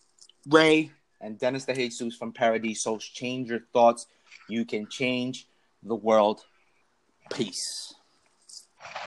Ray 0.48 0.90
and 1.20 1.38
Dennis 1.38 1.66
De 1.66 1.74
Jesus 1.74 2.16
from 2.16 2.32
Paradisos. 2.32 3.00
Change 3.12 3.50
your 3.50 3.60
thoughts. 3.74 4.06
You 4.48 4.64
can 4.64 4.88
change 4.88 5.46
the 5.82 5.94
world. 5.94 6.42
Peace. 7.30 7.94